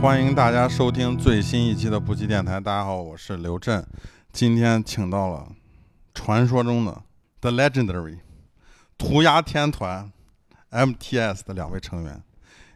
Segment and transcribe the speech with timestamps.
[0.00, 2.60] 欢迎大家收听最新一期的不羁电台。
[2.60, 3.84] 大家好，我是刘震，
[4.32, 5.50] 今天请到了
[6.14, 7.02] 传说中的
[7.40, 8.20] The Legendary
[8.96, 10.12] 涂鸦天团
[10.70, 12.22] MTS 的两位成员，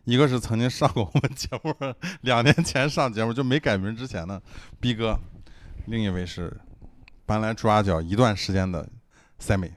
[0.03, 1.73] 一个是曾经上过我们节目，
[2.23, 4.43] 两年前上节目就没改名之前的
[4.81, 5.17] 逼哥，
[5.87, 6.61] 另一位是
[7.25, 8.89] 搬来抓脚一段时间的
[9.41, 9.71] Sammy。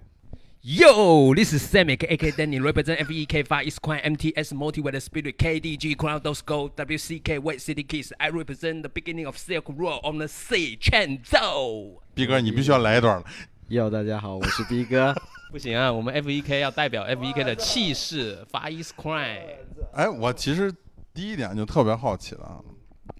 [0.67, 5.95] Yo, this is Semic, aka Danny, represent FEK, Far East Crime, MTS, Multiweather Spirit, KDG,
[5.95, 8.11] Crown Those Gold, WCK, White City Kids.
[8.19, 12.01] I represent the beginning of Silk Road on the sea, 欠揍。
[12.15, 13.23] 逼哥，你必须要来一段了。
[13.69, 15.13] Yo，，大家好，我是逼哥。
[15.51, 19.57] 不行啊，我们 FEK 要代表 FEK 的气势，Far East Crime。
[19.93, 20.73] 哎，我其实
[21.13, 22.57] 第一点就特别好奇了啊，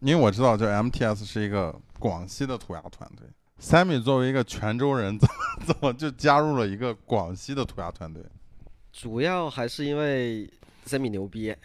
[0.02, 3.28] 因为我知道这 MTS 是一个广西的涂鸦团队。
[3.62, 8.24] Sammy 作为一个泉州人， 怎么怎么就加入了一个广西的涂鸦团队？
[8.92, 10.50] 主要还是因为
[10.86, 11.56] Sammy 牛逼，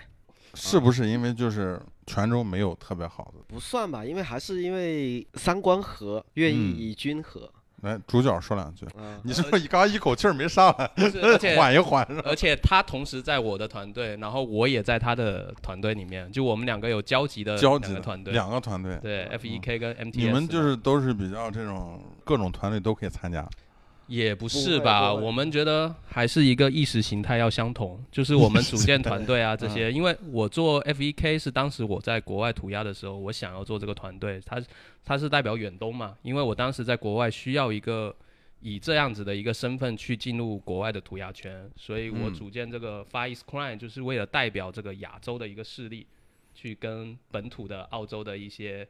[0.55, 3.43] 是不是因为就是泉州没有特别好的？
[3.47, 7.53] 不算吧，因为还是因为三观合，愿意嗯以均合。
[7.83, 8.87] 来，主角说两句。
[8.99, 10.91] 嗯、你是不是刚刚一口气儿没上来？
[11.23, 12.05] 而且 缓一缓？
[12.25, 18.33] 而且他同时在我的团队，然后我也在他的团队里面，就我们两个有交集的交集的团队。
[18.33, 18.99] 两个团队。
[19.03, 20.17] 对，FEK 跟 MTS。
[20.17, 23.49] 你们就是都是比较这种各种团队都可以参加。
[24.11, 25.15] 也不是吧？
[25.15, 29.93] 我们觉得还是一个意识形态要相同，就是我们组建团队啊 这些。
[29.93, 34.61] 因为我做 FEK 是当时我在国外涂鸦的时候，我想要做这个团队，它
[35.05, 38.13] 它是代表远东嘛，因为我当时在国外需要一个
[38.61, 46.05] 以这样子的一个身份去进入国外的涂鸦圈，所以我嗯组建这个 Far East Crime 就是为了代表这个亚洲的一个势力，
[46.53, 48.89] 去跟本土的澳洲的一些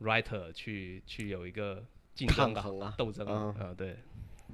[0.00, 1.84] writer 去去有一个
[2.14, 3.96] 竞争啊，斗争啊嗯，对。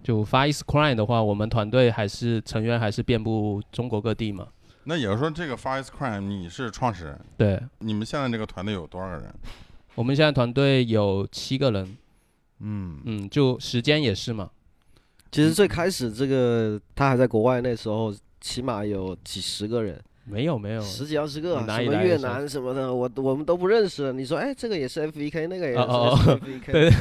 [0.02, 4.48] 就 Far East Crime 的话，我们团队还是成员还是遍布中国各地嘛。
[4.84, 9.34] 那也就是说，这个 Far East Crime 你是创始人，对，你们现在这个团队有多少个人？
[9.94, 11.96] 我们现在团队有七个人，
[12.60, 14.50] 嗯，嗯，就时间也是嘛。
[15.30, 24.12] 其实最开始这个他还在国外那时候，起码有几十个人，没有没有，十几二十个，什么越南什么的，我我们都不认识。
[24.12, 26.92] 你说，哎，这个也是 FEK，那个也是哦哦 FEK，、对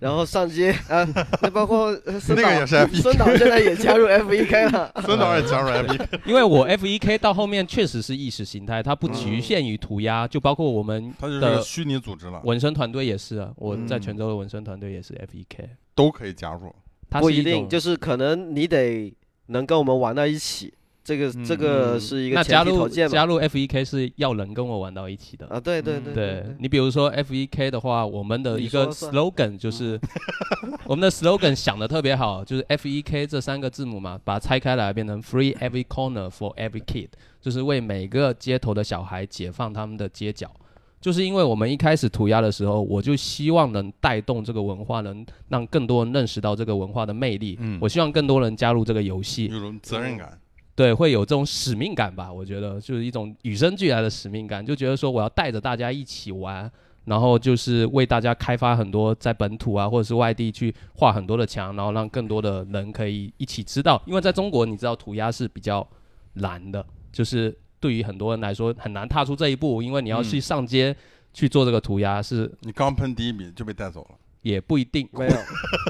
[0.00, 1.06] 然后上街啊，
[1.42, 4.92] 那包括呃孙导，那个也是 FEK 孙导现在也加入 FEK 了。
[5.04, 13.52] 孙导也加入 FE， 因为我 FEK 到后面确实是意识形态，它不局限于涂鸦，就包括我们的虚拟组织了，纹身团队也是啊。
[13.56, 16.74] 我在嗯泉州的纹身团队也是 FEK，都可以加入。
[17.08, 19.14] 不一定，就是可能你得
[19.46, 20.74] 能跟我们玩到一起，
[21.06, 23.12] 这个、这个嗯是一个那加入前提条件嘛。
[23.12, 25.46] 加入 FEK 是要人跟我玩到一起的。
[25.46, 29.98] 啊，对对嗯对对你比如说 FEK 的话，我们的你一个说算 slogan 就是，
[30.84, 40.50] 我们的 slogan 想的特别好，就是 FEK 这三个字母嘛，把它拆开来变成 Free Every Corner for Every Kid，就是为每个街头的小孩解放他们的街角。
[40.98, 47.56] 就是因为我们一开始涂鸦的时候，我就希望能带动这个文化，能让更多人认识到这个文化的魅力。
[47.60, 50.36] 嗯我希望更多人加入这个游戏，有种责任感。
[50.76, 52.30] 对，会有这种使命感吧？
[52.30, 56.70] 我觉得就是一种与生俱来的使命感，就觉得说我要带着大家一起玩，
[57.06, 64.00] 然后就是为大家开发很多在本土啊或者是外地去画很多的墙，然后让更多的人可以一起知道。
[64.04, 65.88] 因为在中国，你知道涂鸦是比较
[66.34, 70.94] 难的，就是对于很多人来说很难踏出这一步，因为你要去嗯上街
[71.32, 75.36] 去做这个涂鸦是你刚喷第一笔就被带走了，也不一定，没有，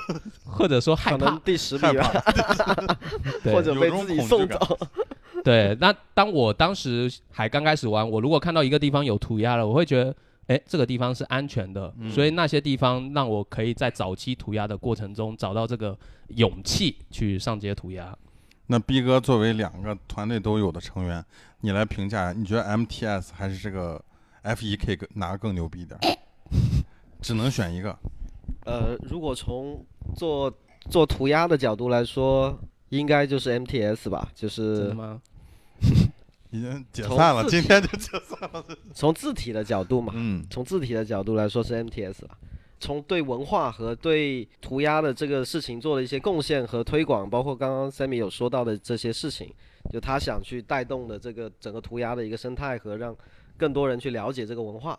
[0.51, 2.97] 或者说害怕可能，第十害笔吧，怕。
[3.45, 4.79] 对或者被自己送恐惧感走。
[5.45, 15.97] 对，那当我当时还刚开始玩，我如果看到一个地方有涂鸦了，我会觉得，哎，这个地方是安全的，嗯所以那些地方让我可以在早期涂鸦的过程中找到这个
[16.29, 18.17] 勇气去上街涂鸦。
[18.69, 21.23] 那逼哥作为两个团队都有的成员，
[21.61, 24.03] 你来评价，你觉得 MTS 还是这个
[24.43, 26.01] FEK 更哪个更牛逼一点？
[27.21, 27.97] 只能选一个。
[28.65, 29.85] 呃，如果从
[30.15, 30.53] 做
[30.91, 32.59] 做涂鸦的角度来说，
[32.89, 35.21] 应该就是 MTS 吧，就是吗？
[36.51, 38.65] 已经解散了，今天就解散了。
[38.95, 42.39] 从字体的角度嘛，嗯，从字体的角度来说是 MTS 了。
[42.79, 49.53] 从对文化和对涂鸦的这个事情做了一些贡献和推广，包括刚刚 Sammy 有说到的这些事情，
[49.91, 53.17] 就他想去带动的这个整个涂鸦的一个生态和让
[53.57, 54.99] 更多人去了解这个文化。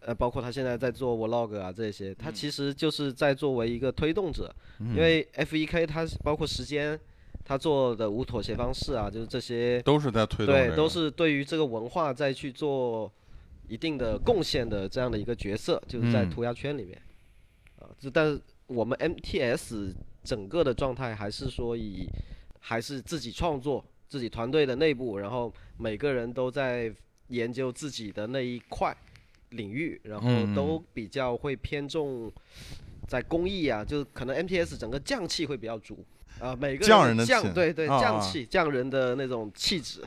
[0.00, 4.94] 呃，包括他现在在做 vlog 啊这些，他其实就是在作为一个推动者，嗯。
[4.94, 6.98] 因为 FEK 他包括时间，
[7.44, 13.10] 他做的无妥协方式啊，就是这些都是在推动、这对，都是对于这个文化再去做
[13.68, 16.30] 一定的贡献的这样的一个角色，就是在嗯。
[16.30, 17.00] 涂鸦圈里面。
[17.78, 22.06] 啊，这但是我们 MTS 整个的状态还是说以
[22.60, 26.92] 还是自己创作，自己团队的内部，然后每个人都在
[27.28, 28.96] 研究自己的那一块，
[29.50, 32.30] 领域，然后嗯都比较会偏重
[33.06, 36.04] 在工艺啊，就是可能 MTS 整个匠气会比较足
[36.40, 40.02] 啊，每个匠人的匠对对匠气匠人的那种气质，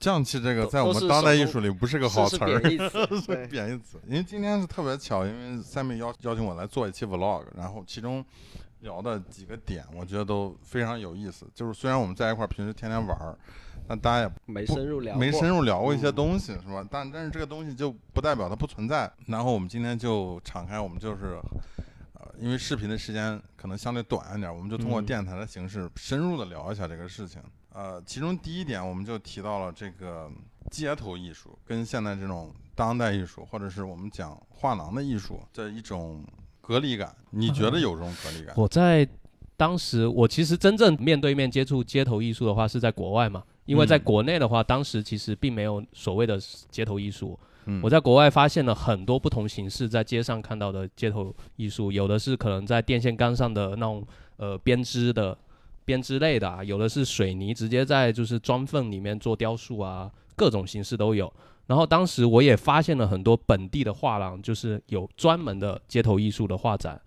[0.00, 3.98] 匠气这个在我们当代艺术里不是个好词儿， 是对，贬义词。
[4.06, 8.24] 因为今天是特别巧，因为三妹邀邀请我来做一期 vlog，然后其中
[8.80, 11.46] 聊的几个点，我觉得都非常有意思。
[11.54, 13.36] 就是虽然我们在一块儿平时天天玩儿，
[13.86, 16.86] 但大家也没深入聊过，没深入聊过一些嗯东西，是吧？
[16.90, 19.10] 但但是这个东西就不代表它不存在。
[19.26, 21.40] 然后我们今天就敞开，我们就是，
[22.14, 27.42] 呃，因为视频的时间可能相对短一点，我们就通过嗯电台的形式深入的聊一下这个事情。
[27.72, 30.30] 呃，其中第一点我们就提到了这个
[30.70, 36.24] 街头艺术跟现在这种当代艺术，或者是我们讲画廊的艺术的一种
[36.68, 37.16] 隔离感。
[37.30, 38.54] 你觉得有这种隔离感？
[38.58, 39.08] 我在
[39.56, 46.38] 当时，我其实真正面对面接触街头艺术的话是在国外嘛，因为在嗯国内的话，当时其实并没有所谓的
[46.70, 47.38] 街头艺术。
[47.64, 54.06] 嗯我在国外发现了很多不同形式在街上看到的街头艺术，有的是可能在电线杆上的那种
[54.36, 55.36] 呃编织的
[55.86, 61.32] 编织类的、啊，有的是水泥直接在就是砖缝里面做雕塑啊，各种形式都有。
[61.68, 67.00] 然后当时我也发现了很多本地的画廊，就是有专门的街头艺术的画展。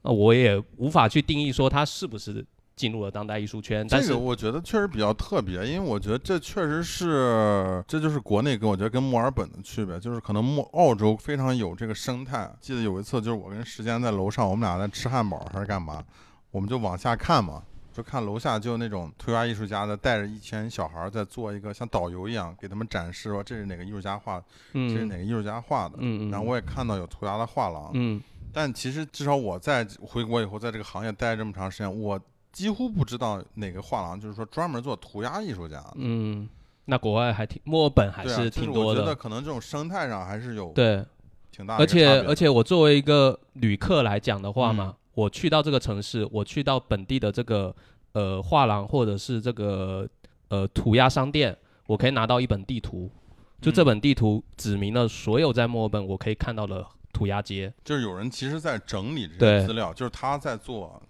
[0.00, 2.42] 那我也无法去定义说它是不是
[2.76, 12.50] 进入了当代艺术圈，但是这个我觉得确实比较特别，因为我觉得这确实是，这就是国内跟我觉得跟墨尔本的区别，就是可能墨澳洲非常有这个生态。
[12.60, 16.04] 记得有一次就是我跟时间在楼上，我们俩在吃汉堡还是干嘛，
[16.50, 17.62] 我们就往下看嘛，
[17.94, 25.94] 就看楼下就那种涂鸦艺术家的带着一群小孩在做一个像导游一样给他们展示说这是哪个艺术家画的，这是嗯哪个艺术家画的。
[25.98, 28.20] 嗯嗯，然后我也看到有涂鸦的画廊，嗯
[28.52, 32.20] 但其实至少我在回国以后，在这个行业待这么长时间，我
[32.52, 35.92] 几乎不知道哪个画廊就是说专门做涂鸦艺术家的。
[35.94, 36.48] 嗯，
[36.84, 41.04] 那国外还挺墨尔本还是挺多的，我觉得可能这种生态上还是有对。
[41.50, 42.20] 挺大的而且。
[42.22, 47.74] 而且我作为一个旅客来讲的话嘛，嗯我去到这个城市，我去到本地的这个
[48.12, 50.08] 呃画廊或者是这个
[50.48, 51.56] 呃涂鸦商店，
[51.86, 53.10] 我可以拿到一本地图，
[53.60, 57.72] 就这嗯本地图指明了所有在墨尔本我可以看到的涂鸦街。
[57.84, 61.00] 就是有人其实在整理这些资料，就是他在做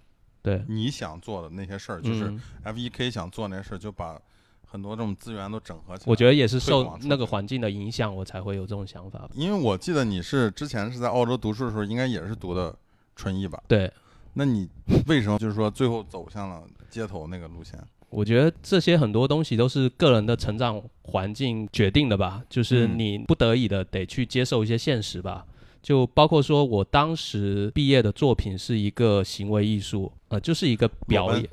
[0.43, 4.21] 对，你想做的那些事儿，就是嗯 F 1 K 想做那些事儿，就把
[4.67, 6.11] 很多这种资源都整合起来。
[6.11, 9.27] 我觉得也是受那个环境的影响，我才会有这种想法。
[9.33, 12.77] 因为我记得你是之前是在澳洲读书的时候，应该也是读的
[13.17, 13.63] 纯艺吧？
[13.69, 13.93] 对，
[14.33, 14.69] 那你
[15.07, 17.79] 为什么就是说最后走向了街头那个路线？
[18.11, 25.45] 我觉得这些很多东西都是个人的成长环境决定的吧，就是嗯你不得已的得去接受一些现实吧。
[25.83, 31.49] 就包括说我当时毕业的作品是一个行为艺术，呃，就是一个表演，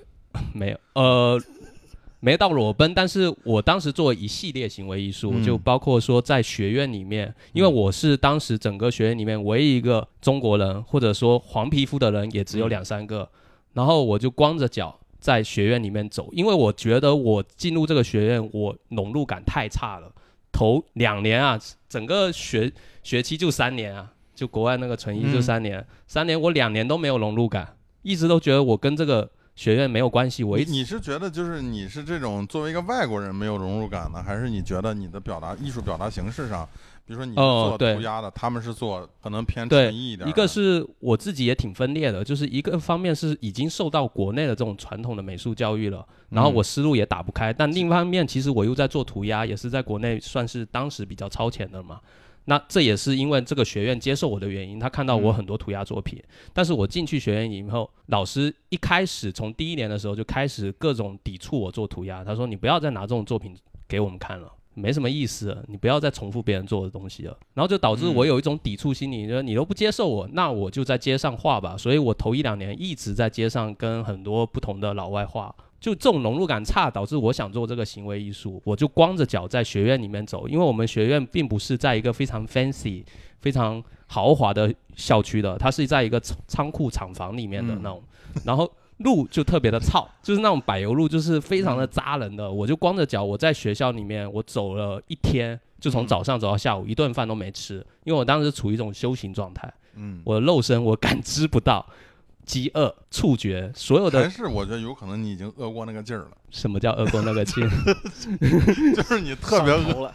[0.53, 1.41] 没有，呃，
[2.21, 5.43] 没到裸奔，但是我当时做一系列行为艺术，嗯。
[5.43, 12.69] 就包括说在学院里面，因为我是当时整个学院里面唯一一个中国人，或者说黄皮肤的人也只有嗯。
[12.69, 13.27] 两三个，
[13.73, 20.11] 然后我就光着脚在学院里面走，因为我觉得我进入这个学院，我融入感太差了。
[20.51, 21.59] 头两年啊，
[21.89, 22.71] 整个学
[23.01, 25.41] 学期就三年啊，就国外那个纯一就嗯。
[25.41, 30.43] 三年，三年我两年都没有融入感，一直都觉得我跟这个学院没有关系。
[30.43, 36.67] 我一直你你是觉得就是你是这种作为一个外国人没有融入感呢，还是你觉得你的表达艺术表达形式上，
[37.05, 51.99] 比如说你是做涂鸦的，他们是做可能偏对纯艺一点的，一个是我自己也挺分裂的，就是一个方面是已经受到国内的这种传统的美术教育了，然后我嗯思路也打不开，但另一方面其实我又在做涂鸦，也是在国内算是当时比较超前的嘛。
[52.51, 63.55] 那这也是因为这个学院接受我的原因，他看到我嗯很多涂鸦作品，但是我进去学院以后，老师一开始从第一年的时候就开始各种抵触我做涂鸦，他说你不要再拿这种作品
[63.87, 64.51] 给我们看了。
[64.73, 71.77] 没什么意思了，你不要再重复别人做的东西了，然后就导致嗯我有一种抵触心理，就是你都不接受我，那我就在街上画吧。
[71.77, 83.03] 所以我头一两年一直在街上跟很多不同的老外画，就这种融入感差，导致我想做这个行为艺术，我就光着脚在学院里面走，因为我们学院并不是在一个非常 fancy、
[83.41, 88.03] 非常豪华的校区的，它是在一个仓仓库厂房里面的嗯那种，
[88.45, 88.71] 然后。
[89.03, 92.51] 路就特别的糙，就是那种柏油路，就是非常的扎人的。
[92.51, 101.83] 我就光着脚，我在学校里面，我走了一天，就从嗯早上走到下午，一顿饭都没吃，因为我当时处于一种修行状态，嗯，我的肉身我感知不到
[102.45, 107.63] 饥饿、触觉，所有还的是我觉得有可能你已经饿过那个劲儿了，什么叫饿过那个劲？
[108.95, 110.13] 就是你特别饿，了，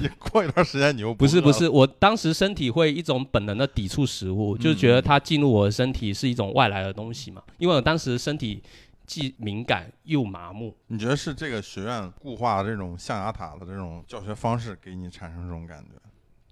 [0.00, 7.42] 你过一段时间你又不是不是，我当时身体会一种本能的抵触食物，就是觉得它进入我的身体是一种外来的东西嘛。
[7.58, 8.62] 因为我当时身体
[9.06, 16.00] 既敏感又麻木，你觉得是这个学院固化这种象牙塔的这种教学方式给你产生这种感觉？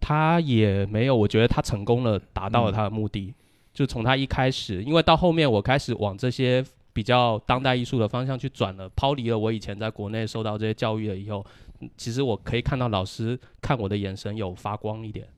[0.00, 3.34] 他也没有，我觉得他成功了，达到了他的目的。
[3.78, 11.46] 就从他一开始，因为到后面我开始往这些比较当代艺术的方向去转了，抛离了我以前在国内受到这些教育了以后，
[11.78, 15.28] 嗯其实我可以看到老师看我的眼神有发光一点。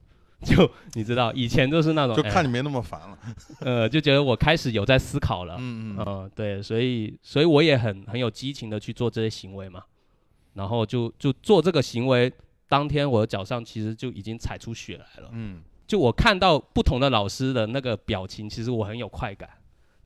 [0.43, 3.15] 就你知道，以前就是那种哎就看你没那么烦了。
[3.59, 5.57] 呃，就觉得我开始有在思考了。
[5.59, 9.83] 嗯嗯嗯，对，所以所以我也很很有激情的去做这些行为嘛，
[10.55, 12.33] 然后就就做这个行为，
[12.67, 15.29] 当天我的脚上其实就已经踩出血来了。
[15.33, 19.49] 嗯就我看到不同的老师的那个表情，其实我很有快感。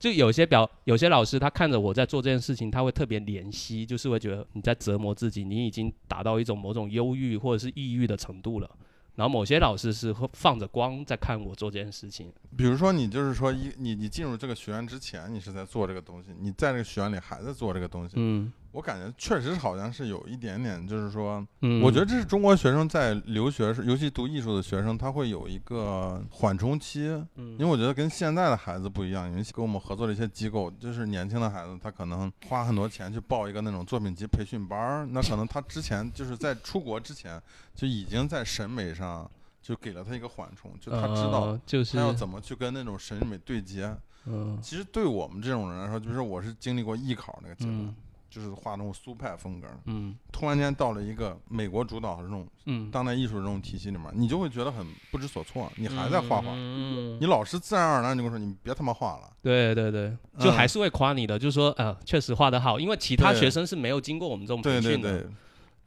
[0.00, 8.68] 就有些表有些老师他看着我在做这件事情，他会特别怜惜，就是会觉得你在折磨自己，你已经达到一种某种忧郁或者是抑郁的程度了。
[9.14, 12.32] 然后某些老师是会放着光在看我做这件事情。
[12.56, 27.52] 比如说你就是说一你你进入这个学院之前，你是在做这个东西，你在这个学院里还在做这个东西，嗯我感觉确实好像是有一点点，就是说，嗯，我觉得这是中国学生在留学时，尤其读艺术的学生，他会有一个缓冲期，嗯。
[27.52, 37.40] 因为我觉得跟现在的孩子不一样，因为跟我们合作的一些机构，就是年轻的孩子，他可能花很多钱去报一个那种作品集培训班儿，那可能他之前就是在出国之前
[37.74, 39.26] 就已经在审美上
[39.62, 43.96] 就给了他一个缓冲，就他知道呃就是他要怎么去跟那种审美对接。
[44.26, 44.58] 嗯。
[44.60, 47.94] 其实对我们这种人来说，就是我是经历过艺考那个阶段，嗯
[48.36, 50.14] 就是画那种苏派风格，嗯。
[50.30, 59.30] 突然间到了一个美国主导的这种嗯，当代艺术这种体系里面，你就会觉得很不知所措，你还在画画，嗯，你老师自然而然就跟我说你别他妈画了。
[59.40, 60.52] 对对对，就嗯。
[60.52, 65.30] 还是会夸你的，就说呃，确实画得好，因为其他学生是没有经过我们这种培对对训的，对。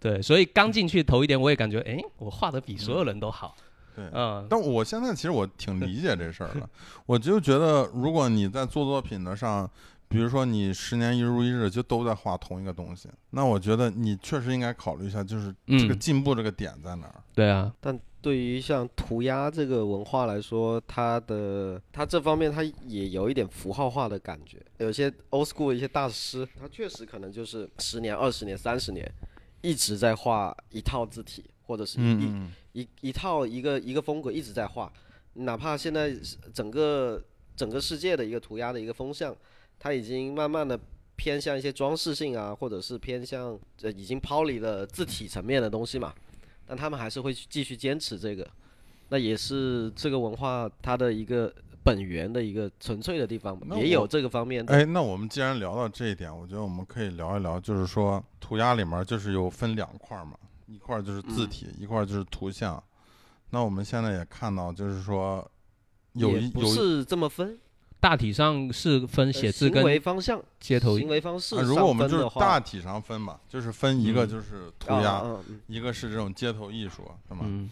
[0.01, 3.53] 对所以刚进去头一点，我也感觉，哎，我画的比所有人都好，
[3.95, 4.09] 对。
[4.13, 6.67] 嗯，但我现在其实我挺理解这事儿的，
[7.05, 9.69] 我就觉得如果你在做作品的上，
[10.09, 17.23] 比如说你十年一如一日就都在画同一个东西，那我觉得你确实应该考虑一下，就是这个嗯进步这个点在哪儿。
[17.35, 24.57] 对啊，但对于像涂鸦这个文化来说，它的它这方面它也有一点符号化的感觉。
[24.79, 29.09] 有些 old school 的一些大师，他确实可能就是十年、二十年、三十年，
[29.61, 34.91] 一直在画一套字体，或者是一、一一套一个一个风格一直在画，
[35.33, 37.23] 哪怕现在是整个
[37.55, 39.33] 整个世界的一个涂鸦的一个风向，
[39.79, 40.77] 它已经慢慢的
[41.15, 46.13] 偏向一些装饰性啊，或者是偏向呃已经抛离了字体层面的东西嘛，
[46.65, 48.47] 但他们还是会去继续坚持这个，
[49.09, 54.73] 那也是这个文化它的一个本源的一个纯粹的地方也有这个方面的。
[54.73, 62.81] 哎，那我们既然聊到这一点，我觉得我们可以聊一聊，就是说涂鸦里面就是有分两块儿嘛，一块儿就是字嗯体，一块儿就是图像。
[63.49, 65.49] 那我们现在也看到，就是说
[66.13, 67.57] 有一有一不是这么分，
[67.99, 77.41] 大体上是分呃写字行为跟方向、街头行为方式啊，上如果我们就是大体上分嘛，就是分一个嗯就是涂啊鸦，嗯嗯一个是这种街头艺术，是吗？
[77.43, 77.69] 嗯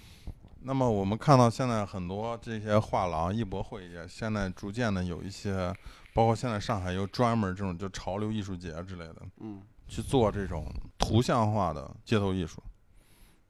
[0.64, 5.74] 那么我们看到现在很多这些画廊、艺博会也现在逐渐的有一些，
[6.14, 10.66] 包括现在上海有专门这种就潮流艺术节之类的，嗯，去做这种
[10.98, 12.62] 图像化的街头艺术，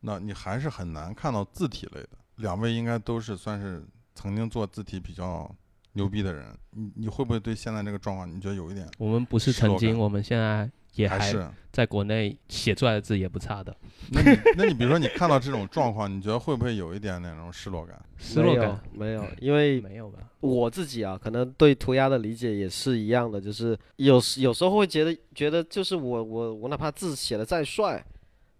[0.01, 2.09] 那你还是很难看到字体类的。
[2.35, 5.49] 两位应该都是算是曾经做字体比较
[5.97, 11.45] 牛逼的人，你你会不会对现在这个状况，你觉得有一点我们不是曾经，我们现在也还还是？
[11.71, 13.75] 在国内写出来的字也不差的，
[14.09, 17.99] 那你那你比如说你看到这种状况，你觉得会不会有一点那种失落感？
[18.17, 20.19] 失落感没有，没有，因为没有吧？
[20.39, 28.03] 我自己啊，可能对涂鸦的理解也是一样的，就是有时有时候会觉得觉得就是我我我哪怕字写的再帅，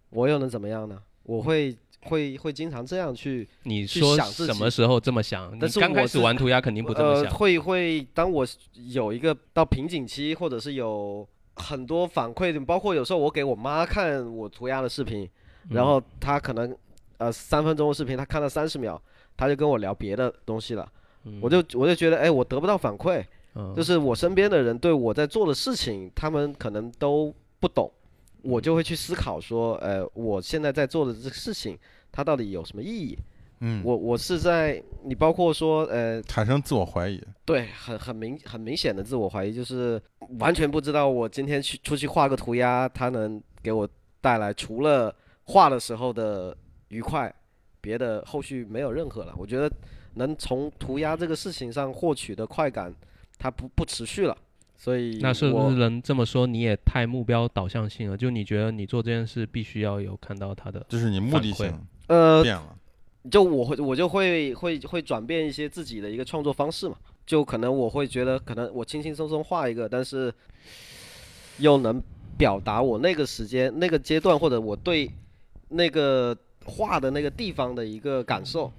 [0.09, 1.01] 我又能怎么样呢？
[1.23, 5.57] 我会会会经常这样去你说什么时候这么想？
[5.59, 7.33] 但是刚开始玩涂鸦肯定不这么呃，想。
[7.33, 8.45] 会会，当我
[8.91, 15.27] 有一个到瓶颈期，或者是有很多反馈，包括有时候我给我妈看我涂鸦的视频，
[15.69, 16.75] 然嗯后她可能
[17.17, 19.01] 呃三分钟的视频，她看了三十秒，
[19.35, 20.89] 她就跟我聊别的东西了，
[21.25, 23.25] 嗯我就我就觉得哎，我得不到反馈，
[23.55, 27.91] 嗯就是我身边的人对我在做的事情，他们可能都不懂，
[28.47, 31.77] 我就会去思考说，呃，我现在在做的这个事情，
[32.13, 33.17] 它到底有什么意义？
[33.59, 37.21] 嗯，我我是在你包括说，呃，产生自我怀疑。
[37.43, 40.01] 对，很很明很明显的自我怀疑，就是
[40.39, 43.89] 完全不知道我今天去出去画个涂鸦，它能给我
[44.21, 45.13] 带来除了
[45.43, 46.55] 画的时候的
[46.87, 47.33] 愉快，
[47.81, 49.33] 别的后续没有任何了。
[49.37, 49.69] 我觉得
[50.13, 52.93] 能从涂鸦这个事情上获取的快感，
[53.37, 54.37] 它不不持续了。
[54.77, 56.45] 所以那是不是能这么说？
[56.45, 61.73] 你也太目标导向性了，就你觉得你做这件事必须要有看到它的，就是你目的性
[62.07, 62.75] 呃，变了。
[63.29, 70.33] 就我会我就会会会转变一些自己的一个创作方式嘛，就可能我会觉得，可能我轻轻松松画一个，但是
[71.57, 72.01] 又能
[72.37, 75.11] 表达我那个时间、那个阶段，或者我对
[75.67, 78.71] 那个画的那个地方的一个感受。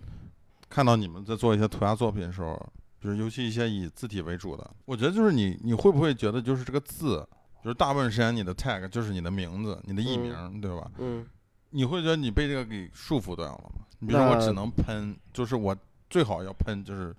[0.70, 7.26] 看到你们在做一些涂鸦作品的时候，比如尤其一些以字体为主的，我觉得就是你你会不会觉得就是这个字，
[7.62, 10.90] 就是大部分时间你的 tag 就是你的名字，你的艺名，对吧？
[10.98, 11.26] 嗯，
[11.70, 13.84] 你会觉得你被这个给束缚掉了吗？
[14.00, 15.76] 你比如说我只能喷，就是我
[16.08, 17.14] 最好要喷就是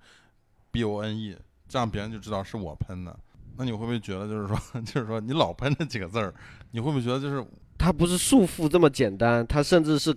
[0.70, 1.36] B O N E，
[1.68, 3.18] 这样别人就知道是我喷的。
[3.56, 6.32] 那你会不会觉得就是说， 就是说你老喷这几个字儿，
[6.70, 7.44] 你会不会觉得就是
[7.76, 10.16] 它不是束缚这么简单，它甚至是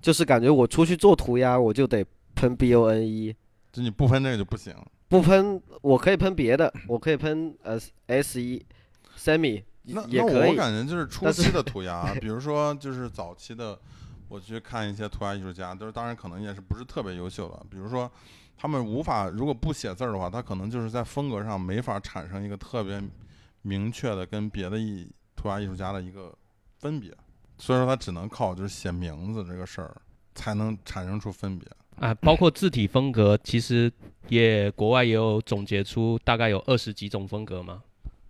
[0.00, 3.34] 就是感觉我出去做涂鸦，我就得喷 B O N E，
[3.72, 4.74] 就你不喷这个就不行？
[5.08, 8.64] 不喷我可以喷别的，我可以喷呃 S 一
[9.16, 13.78] semi 那那我也可以，感觉就是初期的涂鸦，比如说就是早期的，
[14.28, 18.10] 我去看一些涂鸦艺术家，就是当然可能也是不是特别优秀的，比如说
[18.56, 23.02] 他们无法如果不写字儿的话，他可能就是在风格上没法产生一个特别
[23.62, 26.32] 明确的跟别的艺涂鸦艺术家的一个
[26.78, 27.10] 分别，
[27.58, 29.96] 所以说他只能靠就是写名字这个事儿
[30.34, 31.68] 才能产生出分别。
[32.00, 33.92] 啊，包括字体风格，其实
[34.28, 37.82] 也国外也有总结出大概有二十几种风格嘛。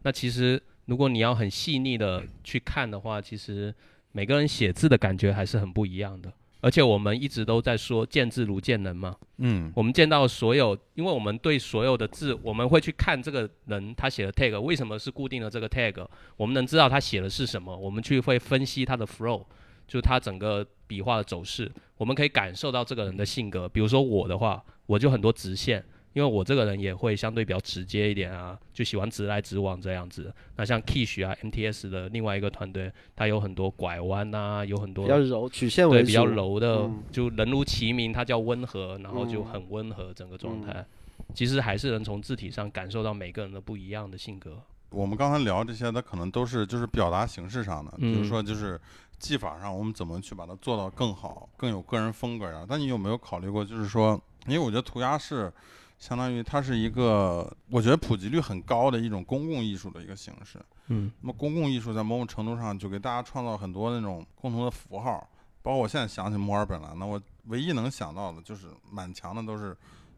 [0.02, 3.72] 那其实如果你要很细腻的去看的话，其实
[4.10, 6.32] 每个人写字的感觉还是很不一样的。
[6.62, 16.04] 而且我们一直都在说见字如见人嘛，嗯我们见到所有，因为我们对所有的字，我们会去看这个人他写的 tag 为什么是固定的这个 tag，
[16.36, 19.42] 我们能知道他写的是什么，我们去会分析他的 flow，
[19.86, 23.68] 就是他整个笔画的走势，我们可以感受到这个人的性格。
[23.68, 30.34] 比如说我的话，我就很多直线，因为我这个人也会相对比较直接一点啊，就喜欢直来直往这样子。
[30.56, 40.84] 那像 Kish 啊，MTS 的另外一个团队，它有很多拐弯呐、有很多比较柔，曲线为，对比较柔的，嗯就人如其名，它叫温和，然后就嗯很温和整个状态。
[41.32, 44.60] 其实还是能从字体上感受到每个人的不一样的性格。
[44.90, 48.80] 我们刚才聊这些，它可能都是就是表达形式上的，比如嗯说就是
[49.20, 52.66] 技法上，我们怎么去把它做到更好、更有个人风格呀？
[52.68, 55.52] 但你有没有考虑过，就是说，因为我觉得涂鸦是
[55.98, 60.58] 相当于它是一个，我觉得普及率很高的一种公共艺术的一个形式。
[60.92, 65.28] 嗯那么公共艺术在某种程度上就给大家创造很多那种共同的符号，
[65.62, 69.76] 包括我现在想起墨尔本来，那我唯一能想到的就是满墙的都是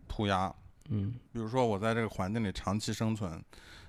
[0.09, 0.55] 涂鸦。
[0.89, 3.43] 嗯比如说我在这个环境里长期生存，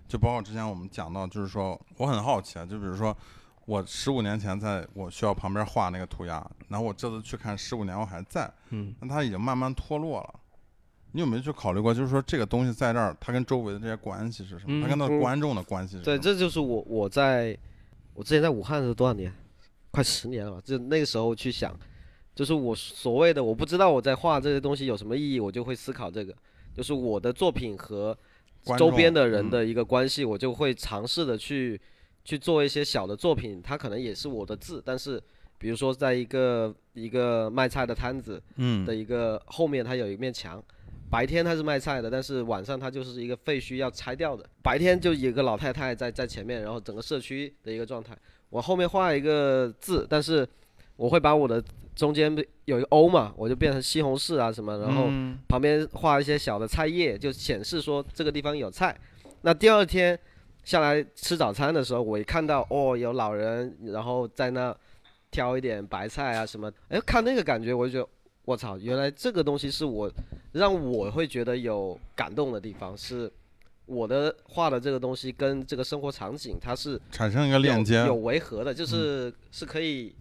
[0.08, 3.16] 就包括之前我们讲到，就是说我很好奇啊，就比如说
[3.66, 10.40] 我十五年前在我学校旁边画那个涂鸦，然后我这次去看十五年后还在，嗯那它已经慢慢脱落了。
[11.14, 14.82] 你有没有去考虑过，就是说这个东西在这儿，它跟周围的这些关系是什么？
[14.82, 17.58] 它跟它的嗯观众的关系是什对，这就是我我在
[18.16, 19.32] 我之前在武汉是多少年？
[19.92, 20.62] 快十年了吧。
[20.66, 21.78] 就那个时候去想，
[22.34, 26.36] 就是我所谓的我不知道我在画这些东西有什么意义，我就会思考这个，
[26.76, 28.18] 就是我的作品和
[28.78, 31.80] 周边的人嗯的一个关系，我就会尝试的去
[32.24, 35.22] 去做一些小的作品，它可能也是我的字，但是
[35.58, 40.64] 比如说在一个一个卖菜的摊子嗯的一个后面，它有一面墙。
[41.10, 44.44] 白天它是卖菜的，但是晚上它就是一个废墟要拆掉的。
[44.64, 48.18] 白天就有个老太太在在前面，然后整个社区的一个状态。
[48.50, 50.48] 我后面画一个字，但是
[50.96, 51.64] 我会把我的
[51.96, 59.00] 中间有一个 O 嘛，我就变成西红柿啊什么，然后嗯旁边画一些小的菜叶，就显示说这个地方有菜。
[59.42, 60.20] 那第二天
[60.64, 64.76] 下来吃早餐的时候，我一看到哦有老人，然后在那
[65.32, 68.10] 挑一点白菜啊什么，哎看那个感觉我就觉得
[68.46, 70.12] 我操，原来这个东西是我
[70.52, 73.32] 让我会觉得有感动的地方，是
[73.86, 78.00] 我的画的这个东西跟这个生活场景它是产生一个链接。
[78.00, 80.16] 有，有违和的，就是、是可以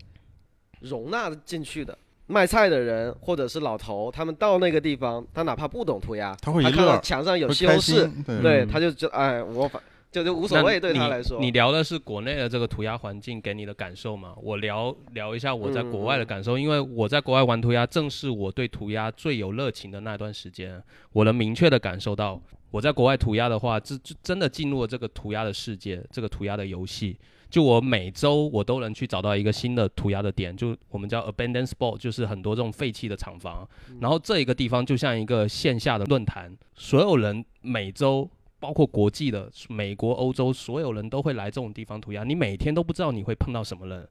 [0.80, 1.96] 容纳进去的。
[2.26, 8.40] 卖菜的人或者是老头，他们到那个地方，他哪怕不懂涂鸦，他会一看到，墙上有西红柿，对。
[8.40, 11.40] 对，嗯他就觉得哎，我反就就无所谓对他来说。
[11.40, 11.46] 你。
[11.46, 14.34] 你聊的是国内的这个涂鸦环境给你的感受嘛？
[14.40, 20.80] 我聊聊一下我在国外的感受，因为我在国外玩涂鸦，正是我对涂鸦最有热情的那段时间，
[21.12, 27.18] 我能明确的感受到，我在国外涂鸦的话，这这真的进入了这个涂鸦的世界，这个涂鸦的游戏。
[27.48, 33.68] 就我每周我都能去找到一个新的涂鸦的点，就我们叫 abandoned spot，就是很多这种废弃的厂房。
[34.00, 38.26] 然后这一个地方就像一个线下的论坛，所有人每周
[38.62, 42.22] 包括国际的美国、欧洲，所有人都会来这种地方涂鸦。
[42.22, 44.08] 你每天都不知道你会碰到什么人，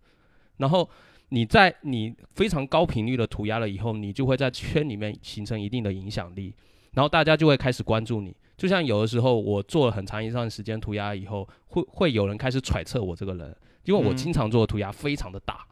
[0.58, 0.88] 然后
[1.30, 6.54] 你在你非常高频率的涂鸦了以后，你就会在圈里面形成一定的影响力，
[6.92, 8.36] 然后大家就会开始关注你。
[8.58, 15.66] 就像有的时候我做了很长一段时间涂鸦以后，会会有人开始揣测我这个人，因为我嗯经常做的涂鸦非常的大，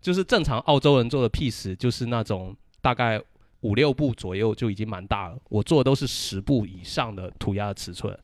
[0.00, 3.20] 就是正常澳洲人做的 piece 就是那种大概
[3.62, 8.16] 五六步左右就已经蛮大了，我做的都是十步以上的涂鸦的尺寸。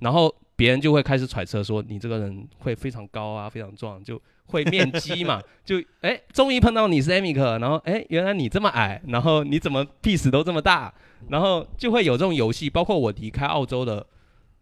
[0.00, 10.92] 然后别人就会开始揣测说你这个人会非常高啊，非常壮，就会面基嘛， 就哎，终于碰到你是 Amic，然后哎，原来你这么矮，然后你怎么 piece 都这么大，
[11.28, 12.70] 然后就会有这种游戏。
[12.70, 14.06] 包括我离开澳洲的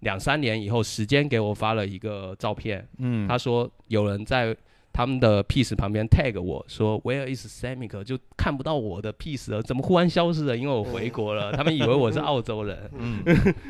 [0.00, 4.56] 两三年以后，时间给我发了一个照片，嗯，他说有人在
[4.96, 8.02] 他们的 piece 旁边 tag 我说 Where is Samic？
[8.02, 10.56] 就看不到我的 piece 了，怎么忽然消失了？
[10.56, 13.22] 因为我回国了， 他们以为我是澳洲人，嗯，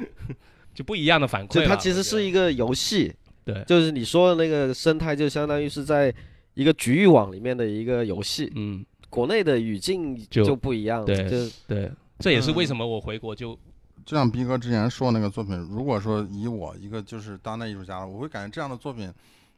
[0.73, 1.67] 就不一样的反馈就。
[1.67, 3.13] 它其实是一一个游戏，
[3.45, 6.15] 对，就是你说的那个生态，就相当于是在
[6.55, 8.53] 一个局域网里面的一个游戏。
[8.55, 13.59] 嗯，国内的语境就就不一样，对就对，这也是为嗯什么我回国就
[14.05, 19.13] 就像逼哥之前说那个作品，如果说以我一个就是当代艺术家，我会感觉这样的作品，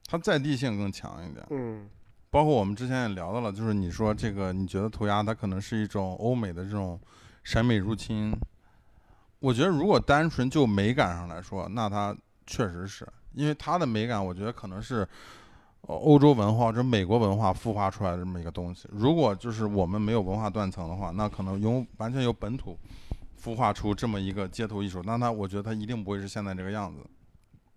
[0.08, 1.46] 它在地性更强一点。
[1.50, 1.88] 嗯
[2.30, 7.00] 包括我们之前也聊到了，就是你说这个，你觉得涂鸦它可能是一种欧美的这种
[7.42, 8.36] 审美入侵。
[9.38, 12.14] 我觉得如果单纯就美感上来说，那它
[12.46, 15.08] 确实是因为它的美感，我觉得可能是
[15.80, 18.86] 呃欧洲文化或者美国文化孵化出来的这么一个东西。
[18.92, 22.78] 如果就是我们没有文化断层的话，那可能由完全由本土
[23.42, 27.00] 孵化出这么一个街头艺术，那它我觉得它一定不会是现在这个样子。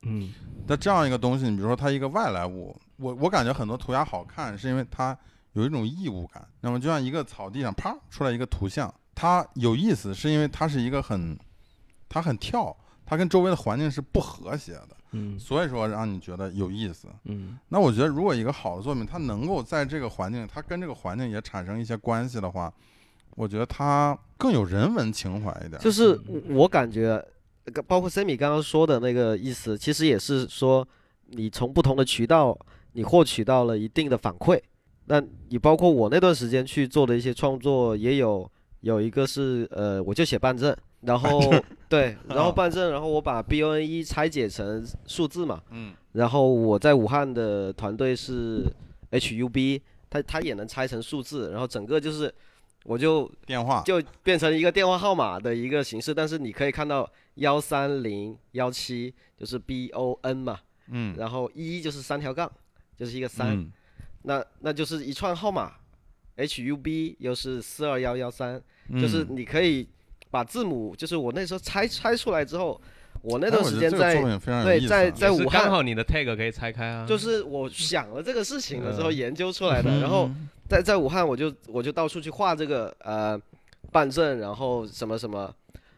[0.04, 0.34] 嗯
[0.68, 5.18] 那这样一个东西，你比如说它一个外来物，我我感觉很多涂鸦好看，是因为它
[5.54, 6.48] 有一种异物感。
[6.62, 11.38] 那么就像一个草地上啪出来一个图像，它有意思，是因为它是一个很，
[12.08, 17.08] 它很跳，它跟周围的环境是不和谐的，嗯所以说让你觉得有意思。
[17.26, 22.72] 嗯那我觉得如果一个好的作品，它能够在这个环境，它跟这个环境也产生一些关系的话，
[23.36, 25.82] 我觉得它更有人文情怀一点。
[25.82, 27.24] 就是我我感觉，
[27.65, 30.88] 呃包括 Sammy 刚刚说的那个意思，其实也是说，
[31.28, 32.58] 你从不同的渠道，
[32.93, 34.60] 你获取到了一定的反馈。
[35.06, 38.50] 那你包括我那段时间去做的一些创作，也有
[38.82, 41.39] 有一个是呃，我就写办证，然后
[41.89, 45.93] 对， 然后办证，然后我把 B O N E 拆解成数字嘛，嗯。
[46.13, 48.65] 然后我在武汉的团队是
[49.12, 52.34] H U B，它它也能拆成数字，然后整个就是
[52.84, 62.52] 我就电话，就变成一个电话号码的一个形式，但是你可以看到幺三零幺七就是 B O N 嘛，嗯，然后一就是三条杠，
[62.98, 63.72] 就是一个三、嗯。
[64.24, 65.74] 那那就是一串号码
[66.36, 69.88] ，H U B 又是四二幺幺三，嗯就是你可以
[70.30, 72.80] 把字母，就是我那时候拆拆出来之后，
[73.24, 74.22] 我那哎段时间在
[74.63, 79.15] 对在在武也是刚汉好你的 tag 可以拆开啊，就是我想了这个事情了之后嗯。
[79.15, 83.39] 研究出来的，然后嗯在在武汉我就我就到处去画这个呃
[83.91, 85.52] 办证，然后什么什么，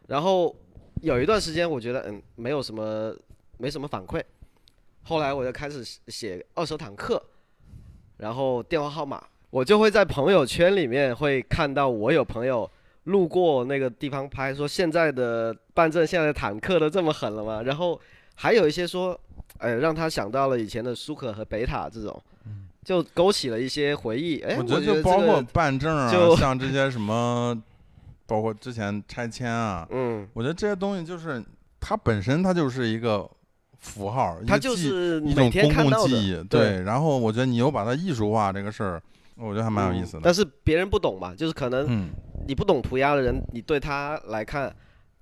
[0.07, 0.55] 然后
[1.03, 3.13] 有一段时间我觉得嗯没有什么
[3.57, 4.23] 没什么反馈，
[5.03, 7.21] 后来我就开始写写二手坦克，
[8.17, 12.69] 然后电话号码，我就会在朋友圈里面会看到我有朋友
[13.03, 17.61] 路过那个地方拍，说现在的办证现在的坦克都这么狠了吗？
[17.63, 17.99] 然后
[18.35, 19.19] 还有一些说，
[19.57, 22.23] 哎，让他想到了以前的舒克和北塔这种，
[22.85, 24.39] 就勾起了一些回忆。
[24.39, 27.61] 哎，我我觉得就包括办证啊，就像这些什么，
[28.25, 31.43] 包括之前拆迁啊，嗯，我觉得这些东西就是
[31.79, 33.29] 它本身它就是一个
[33.79, 36.81] 符号，它就是每一种公天看到共记忆的，，对。
[36.83, 39.01] 然后我觉得你又把它艺术化这个事儿，
[39.35, 40.19] 我觉得还蛮有意思的。
[40.19, 42.09] 嗯但是别人不懂嘛，就是可能嗯，
[42.47, 44.73] 你不懂涂鸦的人，你对他来看，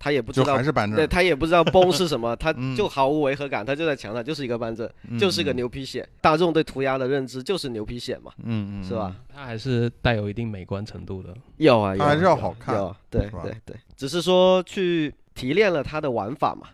[0.03, 2.75] 他也不知道还，是办对，他也不知道 崩是什么， 他嗯。
[2.75, 6.03] 就毫无违和感，他就在墙上就是一个办证，嗯就是个，牛皮癣。
[6.19, 9.15] 大众对涂鸦的认知就是牛皮癣嘛，嗯嗯，是吧？
[9.31, 11.31] 它还是带有一定美观程度的。
[11.57, 16.67] 有啊，有还是要好看有，对对对，只是说去提炼了它的玩法嘛，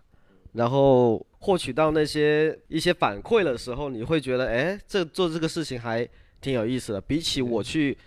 [0.53, 6.07] 然后获取到那些一些反馈的时候，你会觉得，哎，这做这个事情还
[6.39, 7.97] 挺有意思的，比起我去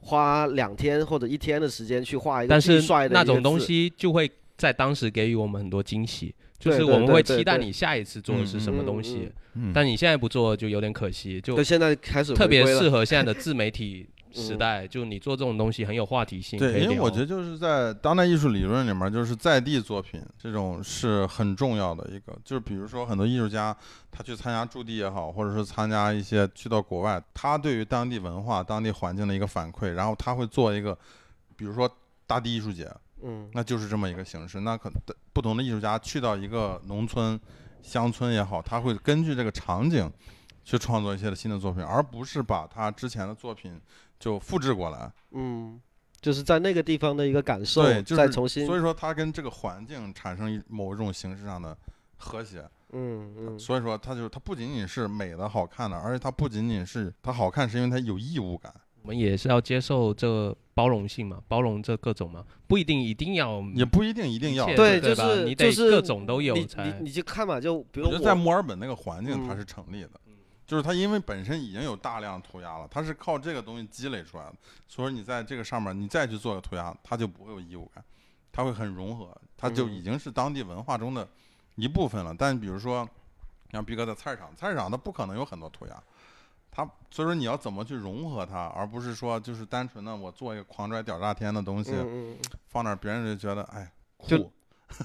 [0.00, 9.30] 花两天或者一天的时间去画一个但是巨帅的那种东西就会在当时给予我们很多惊喜，就是我们会期待你下一次做的是什么东西
[9.74, 22.36] 但你现在不做就有点可惜，就，现在开始特别适合 现在的自媒体时嗯代，就你做这种东西很有话题性，对，因为我觉得就是在当代艺术理论里面，就是在地作品这种是很重要的一个。
[22.44, 23.74] 就是比如说很多艺术家，
[24.10, 30.96] 他去参加驻地也好，或者是参加一些去到国外，他对于当地文化、当地环境的一个反馈，然后他会做一个，
[31.56, 31.90] 比如说
[32.26, 32.86] 大地艺术节，
[33.22, 34.60] 嗯那就是这么一个形式。
[34.60, 34.90] 那可
[35.32, 37.38] 不同的艺术家去到一个农村、
[37.82, 40.10] 乡村也好，他会根据这个场景
[40.64, 43.80] 去创作一些新的作品，而不是把他之前的作品
[44.18, 45.12] 就复制过来。
[45.30, 45.80] 嗯，
[46.20, 51.76] 就是在那个地方的一个感受，对，就是再重新，所以说他跟这个环境产生一某一种形式上的
[52.16, 52.68] 和谐。
[52.92, 58.72] 嗯嗯所以说它就是它不仅仅是美的好看的，而且它不仅仅是它好看，是因为它有异物感。
[59.06, 70.10] 我们也是要接受这包容性嘛，包容这各种嘛，不一定一定要也不一定一定要对对吧就是你得就是各种都有你才你你就看嘛，就比如我觉得在墨尔本那个环境它嗯是成立的，
[70.66, 74.54] 就是它因为本身已经有大量涂鸦了，它是靠这个东西积累出来的，
[74.88, 78.04] 所以你在这个上面你再去做个涂鸦，它就不会有异物感，
[78.50, 81.28] 它会很融合，它就嗯已经是当地文化中的
[81.76, 82.34] 一部分了。
[82.36, 83.08] 但比如说
[83.70, 86.02] 像逼哥在菜市场，菜市场它不可能有很多涂鸦。
[86.76, 92.36] 它所以说你要怎么去融合它，而不是说就是单纯的我做一个狂拽屌炸天的东西、嗯嗯
[92.68, 94.50] 放那儿，别人就觉得哎酷，嗯，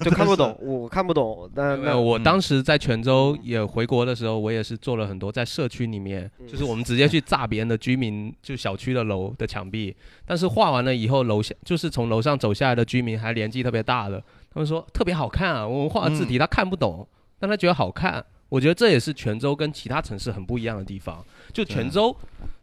[0.04, 17.08] 就看不懂， 我看不懂，但没有，我当时在泉州也回国的时候，我也是做了很多在社区里面，嗯就是我们直接去炸别人的居民就小区的楼的墙壁，但是画完了以后，楼下就是从楼上走下来的居民还年纪特别大的，他们说特别好看啊，我们画的字体他看不懂，
[17.38, 18.22] 但他觉得好看。
[18.52, 21.24] 我觉得这也是泉州跟其他城市很不一样的地方。
[21.52, 22.16] 就泉州，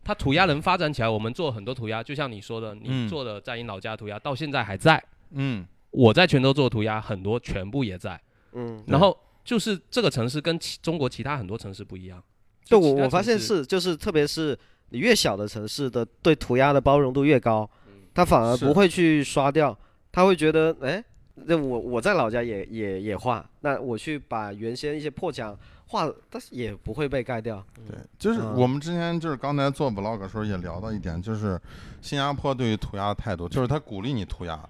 [0.04, 5.02] 它涂鸦能发展起来，我们做很多涂鸦，就像你说的，你嗯做的在你老家涂鸦到现在还在。
[5.32, 8.20] 嗯，我在泉州做涂鸦很多全部也在。
[8.54, 12.22] 嗯，然后就是这个城市跟其中国其他很多城市不一样。
[12.64, 14.58] 就我我发现，是，就是特别是
[14.90, 17.70] 你越小的城市的对涂鸦的包容度越高，
[18.14, 19.78] 他反而不会去刷掉，
[20.12, 21.04] 他会觉得，哎，
[21.46, 27.66] 那我我在老家也也也画，那我去把原先一些破墙画，但是也不会被盖掉。
[27.88, 31.60] 对，就是嗯我们之前就是刚才做 vlog 的时候也聊到一点，就是
[32.02, 34.68] 新加坡对于涂鸦的态度，就是他鼓励你涂鸦，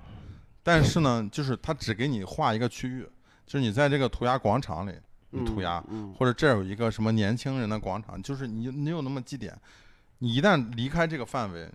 [0.64, 3.08] 但是呢，就是他只给你画一个区域，
[3.46, 4.94] 就是你在这个涂鸦广场里
[5.32, 9.56] 你涂鸦，嗯，或者这儿有一个什么年轻人的广场，就是你你有那么几点，
[10.20, 11.70] 你一旦离开这个范围，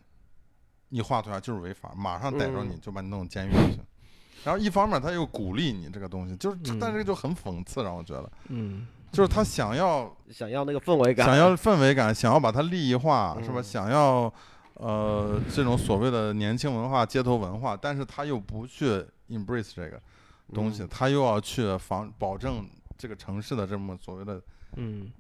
[0.89, 3.81] 你画涂鸦就是违法，马上逮着你嗯就把你弄监狱里去。
[4.45, 6.79] 然后一方面他又鼓励你这个东西，就是嗯。
[6.79, 13.61] 但这个就很讽刺，让我觉得，嗯，就是他想要想要那个氛围感，想要氛围感，想要把它利益化，是吧？
[13.61, 14.33] 嗯想要
[14.75, 20.01] 呃这种所谓的年轻文化、街头文化，但是他又不去 embrace 这个
[20.53, 20.89] 东西，嗯。
[20.91, 24.41] 他又要去防保证这个城市的这么所谓的
[24.77, 25.11] 嗯。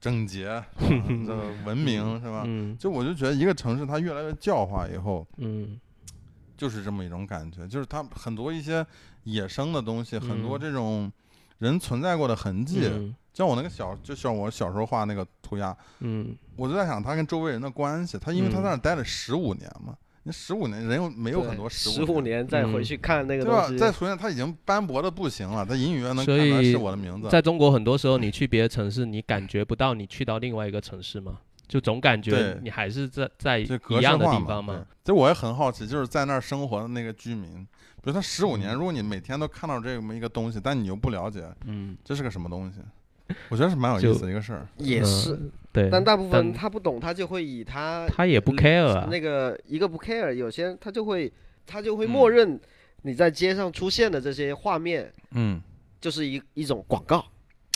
[0.00, 0.44] 整洁、
[0.78, 2.44] 是 吧这文明，是吧？
[2.46, 2.78] 嗯。
[2.78, 5.80] 就我就觉得一个城市它越来越教化以后，嗯
[6.58, 8.84] 就是这么一种感觉，就是它很多一些
[9.24, 10.60] 野生的东西，很多嗯。
[10.60, 11.10] 这种
[11.58, 13.14] 人存在过的痕迹，嗯。
[13.32, 16.36] 像我那个小，就像我小时候画那个涂鸦，嗯。
[16.56, 18.62] 我就在想他跟周围人的关系，他因为他嗯。
[18.62, 27.28] 在那儿待了十五年嘛，那十五年人又没有很多十五五年再回嗯去看那个对再回来他已经斑驳的不行了，他隐隐约约能看所出来是我的名字。
[27.28, 31.38] 在中国很多时候，你 去别的城市，你感觉不到你去到另外一个城市吗？
[31.68, 34.74] 就总感觉对你还是在在就格式一样的化嘛地方嘛。
[34.74, 37.66] 对，这我也很好奇，就是在那儿生活的那个居民，
[38.02, 42.80] 比如他十五年，嗯如果你每天都看到这么一个东西，但你又不了解嗯，这是个什么东西，
[43.50, 44.66] 我觉得是蛮有意思的一个事儿。
[44.78, 49.06] 也是，嗯对，但大部分他不懂，他就会以他他也不 care 啊。
[49.10, 51.30] 那个一个不 care，有些人他就会
[51.66, 52.58] 他就会嗯默认
[53.02, 55.62] 你在街上出现的这些画面嗯
[56.00, 57.24] 就是一一种广告，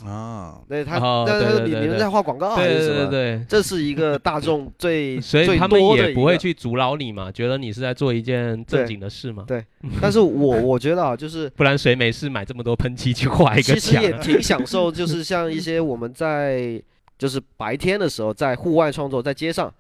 [0.07, 2.97] 啊，对他，哦那他说对对对对你你们在画广告还对是什么？
[2.97, 3.47] 对对对。
[3.49, 6.15] 这是一个大众最 所以最他们也多的一。
[6.15, 9.65] 不会去阻挠你嘛，觉得你是在做一件正对经的事嘛，对
[10.01, 14.03] 但是我我觉得啊，就是 不然谁没事买这么多喷漆去画一个其实墙啊？
[14.03, 16.81] 也挺享受，就是像一些我们在
[17.19, 19.73] 就是白天的时候在户外创作，在街上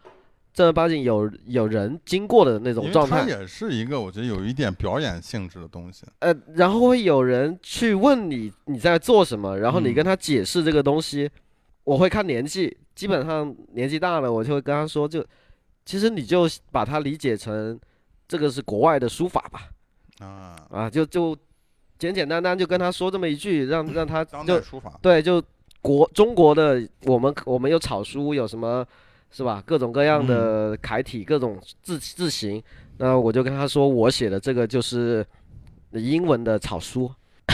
[0.55, 6.05] 正儿八经有有人经过的那种状态，它也是一个我觉得有一点表演性质的东西。
[6.19, 11.31] 呃，然后会有人去问你你在做什么，然后你嗯跟他解释这个东西，
[11.85, 15.25] 我会看年纪，基本上年纪大了，我就会跟他说，就
[15.87, 17.79] 其实你就把它理解成
[18.29, 19.71] 这个是国外的书法吧，
[20.21, 21.35] 啊，啊，就就
[21.99, 24.99] 简简单单就跟他说这么一句，让让他当就代书法。
[25.01, 25.43] 对，就
[25.81, 28.87] 国中国的我们我们有草书，有什么
[29.33, 29.63] 是吧？
[29.67, 32.63] 各种各样的楷体，各种字字形。
[32.99, 35.27] 那我就跟他说，我写的这个就是
[35.93, 37.11] 英文的草书，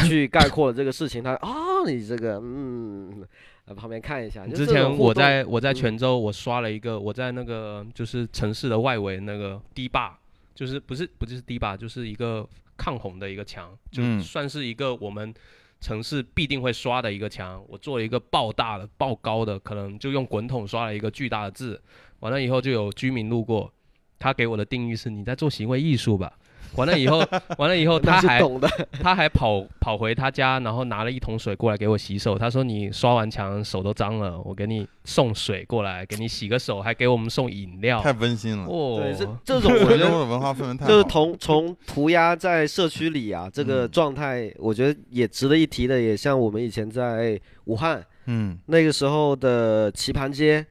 [0.07, 1.23] 去概括了这个事情。
[1.23, 1.55] 他啊、
[1.87, 3.25] 你这个嗯，
[3.65, 4.47] 呃旁边看一下。
[4.49, 10.19] 之前我在我在嗯泉州，我刷了一个，我在那个就是城市的外围那个堤坝，
[10.55, 15.33] 就是不是不就是堤坝，就是一个抗洪的一个墙，就嗯算是一个我们
[15.81, 17.65] 城市必定会刷的一个墙。
[17.69, 21.81] 我做了一个爆大的、爆高的，可能就用滚筒刷了一个巨大的字。
[22.21, 23.73] 完了以后就有居民路过，
[24.19, 26.39] 他给我的定义是你在做行为艺术吧。
[26.77, 27.25] 完了以后，
[27.59, 28.69] 完了以后他还懂的，
[29.03, 32.39] 他还跑跑回他家，然后拿了一桶水过来给我洗手。
[32.39, 38.01] 他说：“你刷完墙手都脏了，我给你送水过来，给你洗个手，还给我们送饮料。
[38.01, 38.65] 太温馨了。
[38.67, 50.65] 哦，对，这这种 我觉得文化氛围太好就是了从从涂鸦在社区里啊，这个嗯状态，我觉得也值得一提的，也像我们以前在武汉嗯那个时候的棋盘街，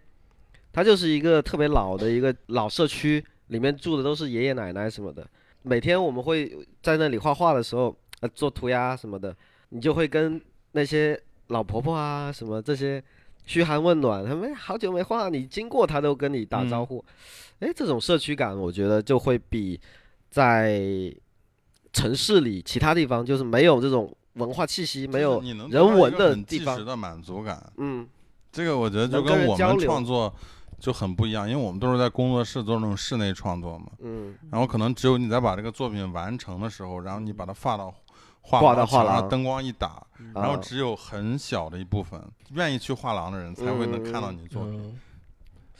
[0.71, 5.25] 它就是一个特别老的一个老社区，里面住的都是爷爷奶奶什么的。
[5.67, 9.35] 每天我们会在那里画画的时候，呃，做涂鸦什么的，
[9.69, 13.03] 你就会跟那些老婆婆啊什么这些
[13.45, 17.03] 嘘寒问暖，他们好久没画，你经过他都跟你打招呼，
[17.59, 19.79] 哎、这种社区感，我觉得就会比
[20.29, 20.81] 在
[21.91, 26.83] 城市里其他地方就是没有这种文化气息，没有人文的地方。
[26.85, 27.71] 的满足感。
[27.77, 28.07] 嗯。
[28.49, 29.85] 这个我觉得就跟我们交流。
[29.85, 30.33] 创作
[30.79, 33.87] 就很不一样，因为我们都是在工作室做那种室内创作嘛。
[33.99, 34.35] 嗯。
[34.51, 37.93] 然后可能只有你在把这个作品完成的时候，然后你把它发到
[38.41, 40.59] 画挂到廊墙上，画廊灯光一打，然后啊。
[40.61, 44.99] 只有很小的一部分愿意去画廊的人才会能看到你作品。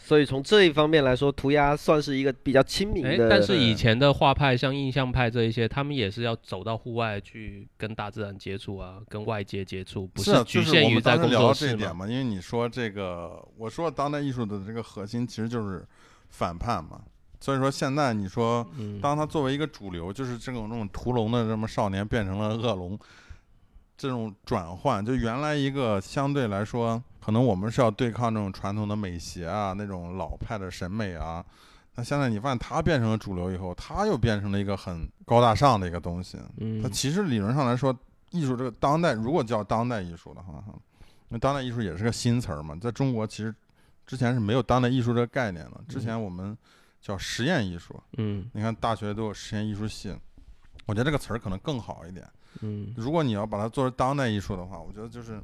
[0.08, 3.30] 嗯，所以从这一方面来说，涂鸦算是一个比较亲民哎，的。
[3.30, 11.68] 但是以前的画派，像印象派这一些，他们也是要走到户外去跟大自然接触啊，跟外界接触，不是啊，局就是我限于在工们当时聊到作。
[11.68, 15.86] 这一点嘛，因为你说这个，我说当代艺术的这个核心其实就是
[16.30, 17.02] 反叛嘛。
[17.40, 22.98] 所以说现在你说，嗯，当他作为一个主流，就是这种这种屠龙的这么少年变成了恶龙，
[23.98, 31.44] 这种转换，就原来一个相对来说，可能我们是要对抗这种传统的美协啊，那种老派的审美啊。
[31.96, 36.38] 那现在你发现它变成了主流以后，它又变成了一个很高大上的一个东西。
[36.58, 37.98] 嗯它其实理论上来说，
[38.30, 40.76] 艺术这个当代，如果叫当代艺术的话，哈，
[41.30, 43.54] 那当代艺术也是个新词儿嘛，在中国其实
[44.06, 46.56] 之前是没有当代艺术这个概念的，之前我们
[47.02, 48.00] 叫实验艺术。
[48.18, 50.16] 嗯你看大学都有实验艺术系，
[50.88, 52.28] 我觉得这个词儿可能更好一点。
[52.62, 55.40] 嗯如果你要把它做成当代艺术的话，我觉得就是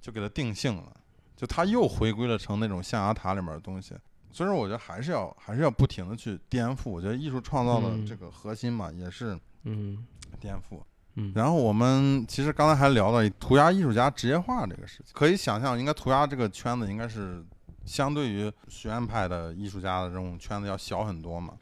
[0.00, 0.90] 就给它定性了，
[1.36, 3.94] 就它又回归了成那种象牙塔里面的东西。
[4.32, 6.88] 所以说，我觉得还是要还是要不停的去颠覆。
[6.90, 10.06] 我觉得艺术创造的嗯这个核心嘛，也是嗯
[10.40, 10.80] 颠覆。
[11.14, 17.42] 嗯，然后我们其实刚才还聊到涂鸦艺术家职业化这个事情，可以想象，应该涂鸦这个圈子应该是
[17.86, 21.54] 相对于学院派的艺术家的这种圈子要小很多嘛。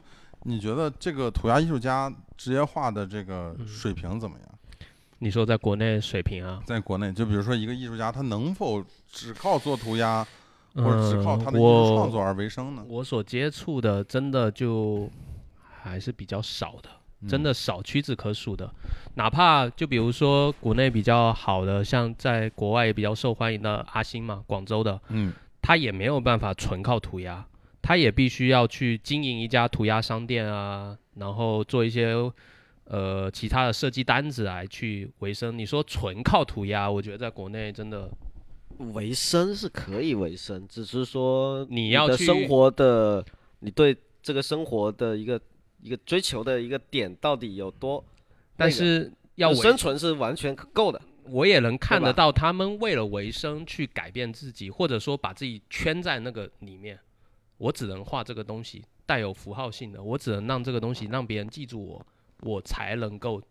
[0.47, 4.47] 你觉得这个涂鸦艺术家职业化的这个嗯水平怎么样？
[5.17, 10.23] 你说在国内水平啊，在国内，就比如说一个艺术家，他能否只靠做涂鸦，
[10.75, 12.85] 或者只靠他的艺术创作而为生呢？
[12.87, 15.09] 我所接触的真的就
[15.57, 16.89] 还是比较少的，
[17.27, 18.71] 真的少，屈指可数的。
[19.15, 27.43] 哪怕就比如说国内比较好的，像在国外也比较受欢迎的阿星嘛，广州的，嗯，他也没有办法纯靠涂鸦，
[27.85, 32.15] 他也必须要去经营一家涂鸦商店啊，然后做一些
[32.85, 35.55] 呃其他的设计单子来去维生。
[35.55, 38.09] 你说纯靠涂鸦，我觉得在国内真的
[38.95, 43.23] 维生是可以维生，只是说你要去的生活的，
[43.59, 45.39] 你对这个生活的一个
[45.79, 48.03] 一个追求的一个点到底有多，
[48.57, 50.99] 但是要维生存是完全够的。
[51.25, 56.97] 我也能看得到他们为了维生去改变自己，或者说把自己圈在那个里面。
[57.57, 62.05] 我只能画这个东西，带有符号性的，我只能让这个东西让别人记住我，
[62.41, 63.41] 我才能够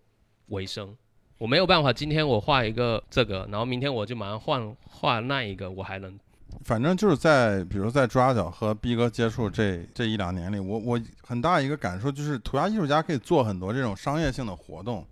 [0.48, 0.94] 维生。
[1.38, 6.16] 我没有办法，今天我画一个这个，然后明天我就马上换画那一个，我还能
[6.64, 15.04] 反正就是在，比如在抓角和逼哥接触这这一两年里，我我很大一个感受就是，涂鸦艺术家可以做很多这种商业性的活动，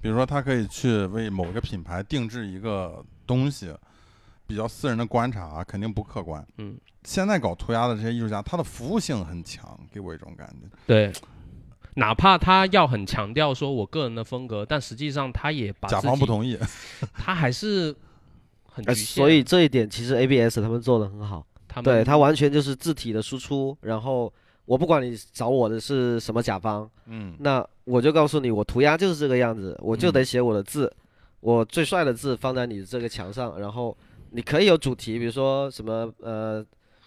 [0.00, 3.74] 比如说他可以去为某个品牌定制一个东西，
[4.46, 6.46] 比较私人的观察啊肯定不客观。
[6.58, 10.68] 嗯，现在搞涂鸦的这些艺术家，他的服务性很强，给我一种感觉。
[10.86, 11.12] 对。
[11.96, 16.58] 哪怕他要很强调说我个人的风格，但实际上他也把甲方不同意，
[17.14, 17.94] 他还是
[18.64, 19.04] 很局呃限。
[19.14, 24.32] 所以这一点其实 ABS 他们做的很好，他们对他完全就是字体的输出，然后
[24.64, 30.92] 我不管你找我的是什么甲方，嗯，那我就告诉你，我涂鸦就是这个样子，我就嗯得写我的字，
[31.38, 33.96] 我最帅的字放在你这个墙上，然后
[34.34, 36.64] 你可以有主题，比如说什么呃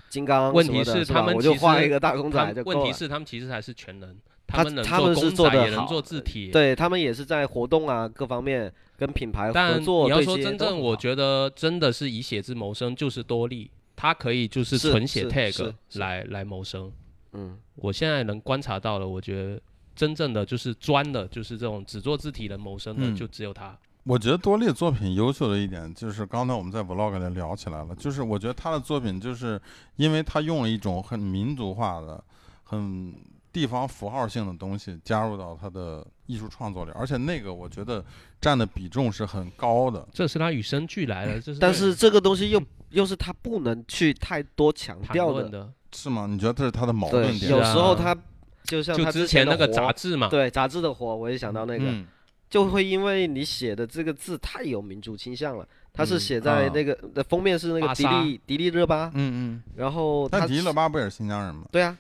[0.10, 2.64] 金刚问题什么的是是他们吧我就画一个大公仔就。
[2.64, 4.16] 问题是他们其实还是全能，
[4.48, 16.90] 他们能他们是公仔，做得好也能做字体。，对他们也是在活动啊各方面跟品牌合但作你要说真正，我觉得真的是以写字谋生，就是多利，他可以就是是纯写 tag 来来谋生。
[17.34, 19.62] 嗯我现在能观察到了，我觉得
[19.94, 23.78] 真正的就是专的，就是这种只做字体能谋生的，嗯就只有他。
[24.08, 29.62] 我觉得多利作品优秀的一点就是，刚才我们在 vlog 里聊起来了，就是我觉得他的作品就是
[29.98, 32.24] 因为他用了一种很民族化的、
[32.64, 33.14] 很
[33.52, 38.04] 地方符号性的东西加入到他的艺术创作里，而且那个我觉得
[38.40, 40.08] 占的比重是很高的。
[40.14, 42.62] 这是他与生俱来的，这是但是这个东西又
[42.92, 45.70] 又是他不能去太多强调的。
[45.92, 46.28] 是吗？
[46.30, 47.52] 你觉得这是他的矛盾，点？
[47.52, 48.16] 有时候他
[48.64, 52.06] 就像就他之前那个杂志嘛，对杂志的火，我也想到那个，嗯
[52.50, 59.64] 就会因为你写的这个字太有民族倾向了，他是嗯写在啊那个的封面是那个迪丽迪丽热巴，嗯嗯。
[59.76, 61.66] 然后他但迪丽热巴不也是新疆人吗？
[61.72, 61.98] 对啊，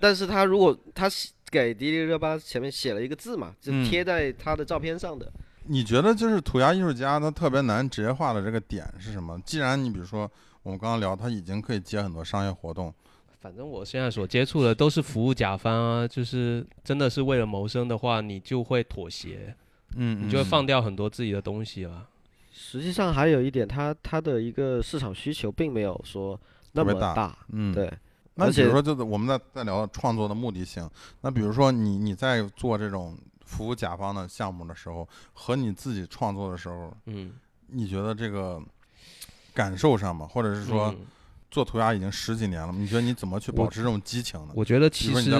[0.00, 5.32] 但是他如果他写给迪丽热巴前面写了一个字嘛，就嗯贴在他的照片上的。
[5.66, 9.40] 你觉得就是涂鸦艺术家他特别难职业化的这个点是什么？
[9.46, 10.30] 既然你比如说
[10.62, 12.92] 我们刚刚聊，他已经可以接很多商业活动，
[13.40, 19.54] 反正我现在所接触的都是服务甲方啊，就是真的是为了谋生的话，你就会妥协，
[19.96, 22.08] 嗯你就会放掉很多自己的东西了。
[22.52, 26.40] 实际上还有一点，它它的一个市场需求并没有说
[26.72, 27.92] 那么大，嗯，对。
[28.36, 30.88] 那比如说，就是我们在在聊创作的目的性。
[31.20, 37.32] 那比如说你你在做这种服务甲方的项目的时候，和你自己创作的时候，嗯，
[37.68, 38.60] 你觉得这个
[39.52, 41.06] 感受上嘛，或者是说嗯
[41.54, 44.52] 做涂鸦已经十几年了，你觉得你怎么去保持这种激情呢？
[44.56, 45.30] 我觉得其实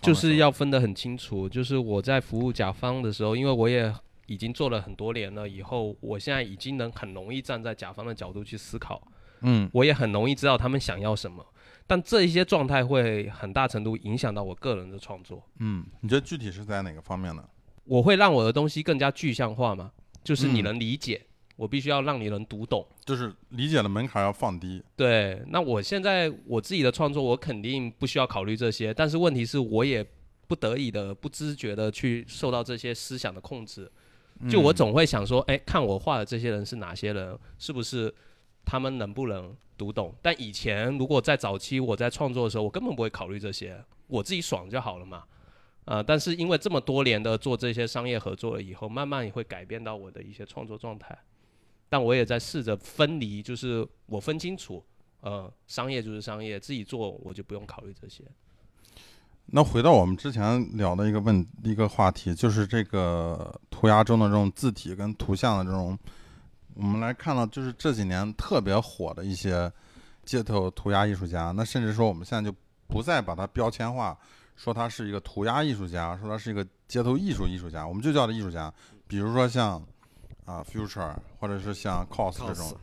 [0.00, 3.92] 就是要分得很清楚，就是我在服务甲方的时候，因为我也
[4.26, 9.02] 已经做了很多年了，以后我现在已经能很容易站在甲方的角度去思考，
[9.40, 11.44] 嗯我也很容易知道他们想要什么，
[11.88, 15.42] 但这一些状态会很大程度影响到我个人的创作。
[15.58, 17.42] 嗯，你觉得具体是在哪个方面呢？
[17.82, 19.90] 我会让我的东西更加具象化嘛，
[20.22, 21.26] 就是你嗯能理解，
[21.58, 22.86] 我必须要让你能读懂。
[23.04, 24.80] 就是理解的门槛要放低。
[24.94, 30.06] 对，那我现在我自己的创作，我肯定不需要考虑这些，但是问题是我也
[30.46, 33.90] 不得已的、不知觉的去受到这些思想的控制。
[34.48, 38.14] 就我嗯总会想说，哎，看我画的这些人是哪些人，是不是
[38.64, 40.14] 他们能不能读懂？
[40.22, 45.24] 但以前如果在早期我在创作的时候，我根本不会考虑这些，我自己爽就好了嘛。
[45.86, 51.18] 呃，但是因为这么多年的做这些商业合作了以后，慢慢也会改变到我的一些创作状态。
[51.88, 54.84] 但我也在试着分离，就是我分清楚，
[55.20, 58.24] 呃，商业就是商业，自己做我就不用考虑这些。
[59.46, 65.98] 那回到我们之前聊的一个问一个话题，就是这个涂鸦中的这种字体跟图像的这种，
[66.74, 69.72] 我们来看到就是这几年特别火的一些
[70.26, 71.50] 街头涂鸦艺术家。
[71.52, 72.54] 那甚至说我们现在就
[72.86, 74.18] 不再把它标签化，
[74.54, 78.70] 说他是一个涂鸦艺术家，说他是一个街头艺术艺术家，我们就叫他艺术家。
[79.06, 79.82] 比如说像
[80.48, 82.74] 啊 Future，或者是像 Cos 这种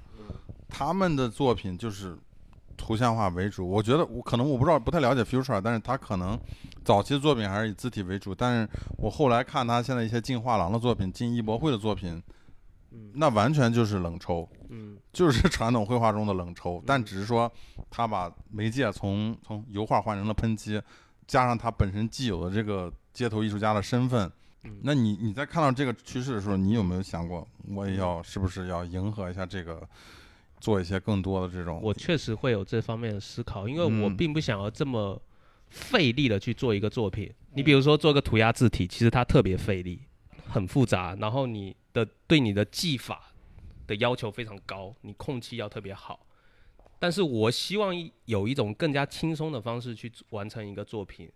[0.69, 2.15] 他们的作品就是
[2.77, 3.67] 图像化为主。
[3.67, 6.39] 我觉得我可能我不知道不太了解 Future，但是他可能
[6.83, 8.35] 早期作品还是以字体为主。
[8.35, 12.21] 但是我后来看他现在一些进画廊的作品、进艺博会的作品，
[13.13, 16.83] 那完全就是冷抽，嗯就是 传统绘画中的冷抽。
[16.85, 17.51] 但只是说
[17.89, 20.79] 他把媒介从从油画换成了喷漆，
[21.25, 24.31] 加上他本身既有的这个街头艺术家的身份。
[24.65, 29.87] 嗯那你你在看到这个趋势的时候，你有没有想过，我也要是不是要迎合一下这个，
[30.59, 31.79] 做一些更多的这种？
[31.81, 35.21] 我确实会有这方面的思考，因为我嗯并不想要这么
[35.69, 37.31] 费力的去做一个作品。
[37.53, 40.01] 你比如说做个涂鸦字体，其实它特别费力，
[40.47, 43.31] 很复杂，然后你的对你的技法
[43.87, 46.25] 的要求非常高，你控气要特别好。
[46.97, 47.93] 但是我希望
[48.25, 51.29] 有一种更加轻松的方式去完成一个作品，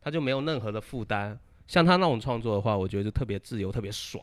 [0.00, 1.38] 它就没有任何的负担。
[1.72, 4.22] 像他那种创作的话，我觉得就特别自由，特别爽。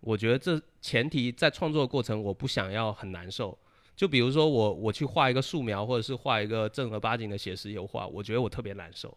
[0.00, 3.56] 我觉得这前提在创作的过程，我不想要很难受。
[3.96, 9.16] 就比如说我我去画一个素描，或者是画一个正儿八经的写实油画，我觉得我特别难受。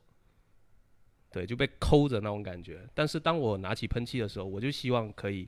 [1.30, 2.88] 对，就被抠着那种感觉。
[2.96, 5.46] 但是当我拿起喷漆的时候，我就希望可以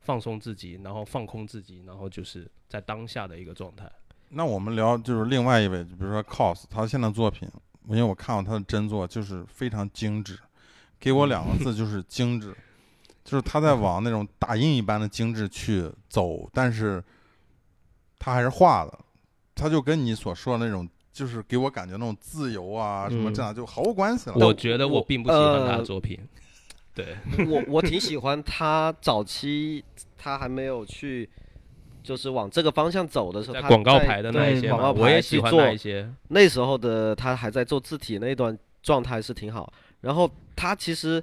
[0.00, 3.90] 放松自己，然后放空自己，然后就是在当下的一个状态。
[4.28, 7.48] 那我们聊就是另外一位，比如说 cos，他现在作品，
[7.88, 10.38] 因为我看过他的真作，就是非常精致，
[10.98, 12.54] 给我两个字就是精致，
[13.24, 17.02] 就是他在往那种打印一般的精致去走，但是
[18.18, 18.98] 他还是画的，
[19.54, 24.36] 他就跟你所说的那种，就是给我感觉那种自由啊什么嗯这样就毫无关系了。
[24.36, 26.18] 我觉得我我并不喜欢他的呃作品。
[26.94, 27.16] 对，
[27.48, 29.84] 我我挺喜欢他早期
[30.16, 31.28] 他还没有去。
[32.02, 36.12] 就是往这个方向走的时候，他广告牌的那一些广告我也喜欢牌去做那一些。
[36.28, 39.72] 那时候的他还在做字体那一段状态是挺好。
[40.04, 41.22] 然后他其实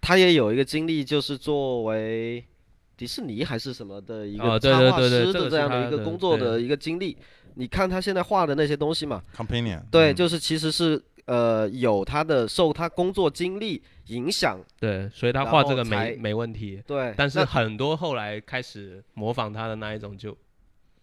[0.00, 2.44] 他也有一个经历，就是作为
[2.96, 7.16] 迪士尼还是什么的一哦个插画对对对对师的这样的的一个工作的一个经历。
[7.54, 16.82] 你看他现在画的那些东西嘛，companion 对，嗯就是其实是呃有他的受他工作经历影响，对，所以他画这个没没问题。
[16.86, 20.34] 对，但是很多后来开始模仿他的那一种就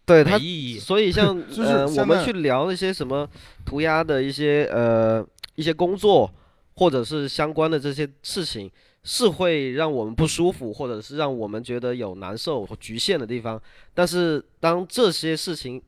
[0.06, 0.44] 对他意
[0.74, 0.80] 义。
[0.80, 3.30] 所以像 就是呃，我们去聊那些什么
[3.64, 6.34] 涂鸦的一些呃一些工作，
[6.80, 8.72] 或者是相关的这些事情，
[9.04, 13.62] 是会让我们不舒服，或者是让我们觉得有难受和局限的地方。
[13.94, 15.82] 但是当这些事情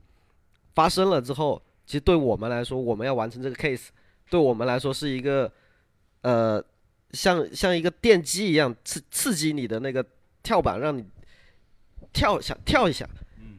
[0.75, 3.87] 发生了之后，其实对我们来说，我们要完成这个 case，
[4.29, 5.49] 对我们来说是一个
[6.23, 6.61] 呃
[7.11, 10.05] 像像一个电击一样刺刺激你的那个
[10.43, 11.05] 跳板，让你
[12.11, 13.07] 跳一下跳一下。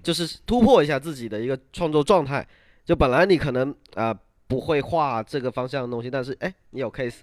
[0.02, 2.46] 就是突破一下自己的一个创作状态。
[2.84, 4.12] 就本来你可能啊、
[4.52, 7.20] 不会画这个方向的东西，但是哎，你有 case，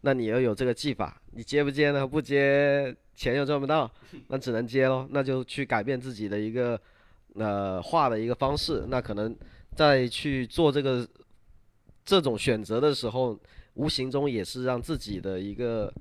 [0.00, 2.06] 那你又有这个技法，你接不接呢？
[2.06, 3.90] 不接钱又赚不到，
[4.28, 6.80] 那只能接喽，那就去改变自己的一个
[7.34, 9.36] 呃画的一个方式，那可能
[9.76, 11.06] 在去做这个
[12.02, 13.38] 这种选择的时候，
[13.74, 15.92] 无形中也是让自己的一个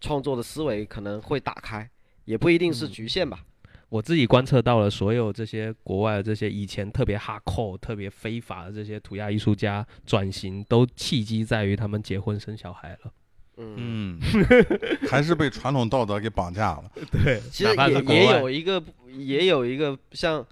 [0.00, 1.90] 创作的思维可能会打开，
[2.26, 3.44] 也不一定是局限吧。
[3.92, 13.12] 我自己观测到了，所有这些国外的这些以前特别哈扣、特别非法的这些涂鸦艺术家转型，都契机在于他们结婚生小孩了。
[13.58, 14.18] 嗯，嗯，
[15.06, 16.84] 还是被传统道德给绑架了。
[17.22, 18.82] 对，其实也也有一个
[19.18, 20.42] 也有一个像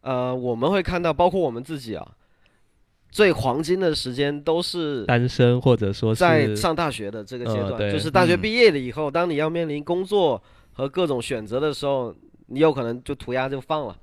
[0.00, 2.04] 呃，我们会看到，包括我们自己啊，
[3.12, 12.12] 最黄金的时间都是单身或者说是在上大学的这个阶段，就是大学嗯毕业了以后，当你要面临工作和各种选择的时候，
[12.46, 13.96] 你有可能就涂鸦就放了。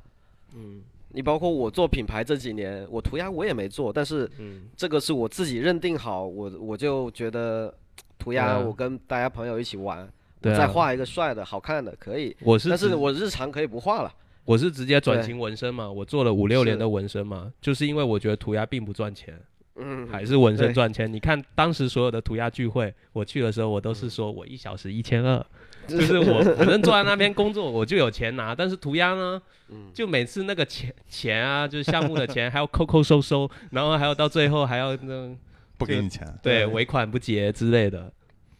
[0.56, 0.82] 嗯
[1.12, 7.74] 你包括我做品牌这几年，我涂鸦我也没做，但是嗯这个是我自己认定好，我我就觉得
[8.20, 10.08] 涂鸦，我跟大家朋友一起玩，
[10.40, 14.14] 对啊再画一个帅的、好看的可以，我是但是我日常可以不画了。
[14.46, 19.40] 我是直接转型纹身嘛，我做了五六年的纹身嘛，就是因为我觉得涂鸦并不赚钱，
[19.78, 21.12] 嗯，还是纹身赚钱。
[21.12, 25.44] 你看当时所有的涂鸦聚会，我去的时候，我都嗯是说我一小时一千二，
[25.90, 28.54] 就是我反正坐在那边工作，我就有钱拿。
[28.54, 35.36] 但是涂鸦呢，嗯就每次那个钱钱啊，就是项目的钱还要扣扣收收，然后还要到最后还要那
[35.78, 38.12] 不给你钱，对对尾款不结之类的，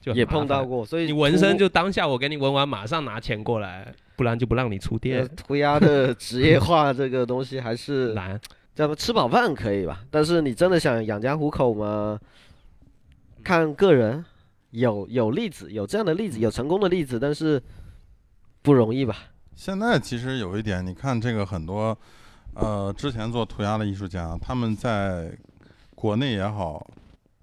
[0.02, 0.26] 就也。
[0.26, 5.30] 碰到过，所以你纹身就当下我给你纹完，马上拿钱过来，不然就不让你出呃店。
[5.36, 8.40] 涂鸦的职业化 这个东西还是难，
[8.74, 10.02] 叫什么吃饱饭可以吧？
[10.10, 12.20] 但是你真的想养家糊口吗？
[13.44, 14.24] 看个人，
[14.72, 17.62] 有有例子，有这样的例子，有成功的例子，但是
[18.62, 19.16] 不容易吧？
[19.56, 21.98] 现在其实有一点，你看这个很多，
[22.56, 25.38] 呃，之前做涂鸦的艺术家，他们在
[25.96, 26.86] 国内也好，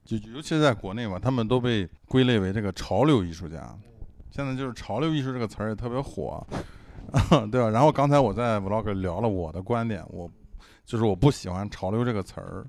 [0.05, 3.77] 就尤其是在国内吧，他们都被归类为这个潮流艺术家。
[4.31, 6.47] 现在就是潮流艺术这个词儿也特别火，
[7.51, 7.71] 对吧？
[7.71, 10.31] 然后刚才我在 vlog 里聊了我的观点，我
[10.85, 12.67] 就是我不喜欢潮流这个词儿，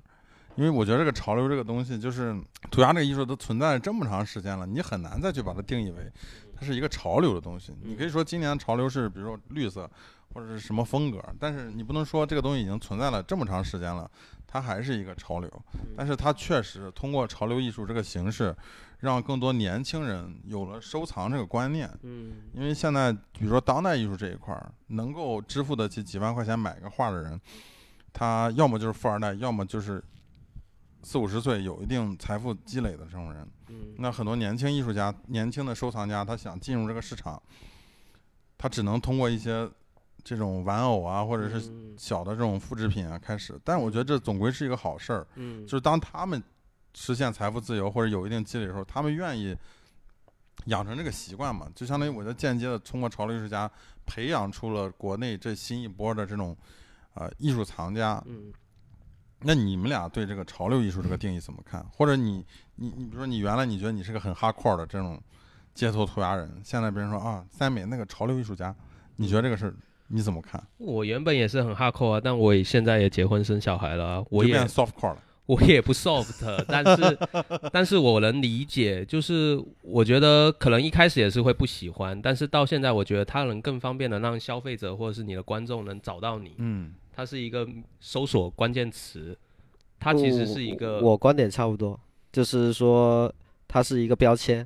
[0.58, 2.36] 因为我觉得这个潮流这个东西，就是
[2.68, 6.12] 涂鸦这个艺术都存在了这么长时间了，你很难再去把它定义为
[6.52, 7.72] 它是一个潮流的东西。
[7.80, 9.88] 你可以说今年潮流是比如说绿色
[10.34, 14.10] 或者是什么风格，但是你不能说这个东西已经存在了这么长时间了，
[14.48, 15.48] 它还是一个潮流。
[15.96, 18.52] 但是它确实通过潮流艺术这个形式，
[18.98, 21.88] 让更多年轻人有了收藏这个观念。
[22.02, 27.40] 嗯因为现在比如说当代艺术这一块儿，能够支付得起几万块钱买个画的人，
[28.12, 30.02] 他要么就是富二代，要么就是
[31.02, 33.48] 四五十岁有一定财富积累的这种人。
[33.68, 37.40] 嗯那很多年轻艺术家、年轻的收藏家，他想进入这个市场，
[38.56, 39.68] 他只能通过一些
[40.24, 43.58] 这种玩偶啊，或者是嗯小的这种复制品啊开始。
[43.64, 46.42] 但我觉得这总归是一个好事儿，嗯就是当他们
[46.94, 49.56] 实现财富自由或者有一定积累的时候，他们愿意
[50.66, 53.70] 养成这个习惯嘛，就相当于我觉得间接的通过潮流艺术家
[54.06, 56.56] 培养出了国内这新一波的这种
[57.14, 58.22] 呃艺术藏家。
[58.26, 58.52] 嗯
[59.40, 61.84] 那你们俩对这个潮流艺术这个定义怎么看？
[61.92, 62.44] 或者你
[62.76, 65.20] 你你比如说你原来你觉得你是个很哈扣的这种
[65.74, 68.74] 街头涂鸦人，现在别人说啊三美那个潮流艺术家，
[69.16, 69.74] 你觉得这个事儿
[70.08, 70.62] 你怎么看？
[70.78, 75.22] 我原本也是很哈扣啊，但我现在也结婚生小孩了啊，我也变 soft core 了。
[75.48, 77.18] 我也不 soft，但是
[77.72, 87.66] 但是我能理解，就是我觉得可能一开始也是会不喜欢，但是到现在我觉得它能更方便的让消费者或者是你的观众能找到你，嗯，它是一个
[87.98, 89.36] 搜索关键词，
[89.98, 91.98] 它其实是一个我我观点差不多，
[92.30, 93.34] 就是说
[93.66, 94.64] 它是一个标签，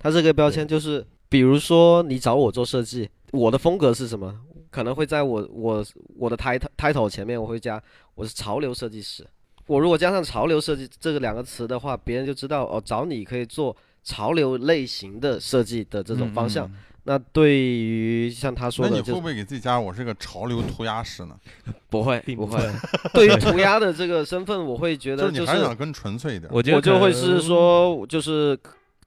[0.00, 4.40] 它这个标签就是，比如说你找我做设计，我的风格是什么？
[4.68, 5.84] 可能会在我我
[6.16, 7.80] 我的 title title 前面我会加
[8.16, 9.24] 我是潮流设计师。
[9.68, 16.66] 我如果加上潮流设计这个两个词的话，别人就知道哦，找你可以做潮流类型的设计的这种方向。
[16.66, 16.72] 嗯。
[16.72, 21.34] 嗯那对于像他说的，那你会不会给自己加我是个潮流涂鸦师呢？
[21.90, 22.22] 不 会不会。
[22.24, 22.58] 并不会，
[23.12, 26.48] 对于涂鸦的 这个身份，我会觉就是你得就是还想更纯粹一点。
[26.52, 28.58] 我觉得我就会是说，就是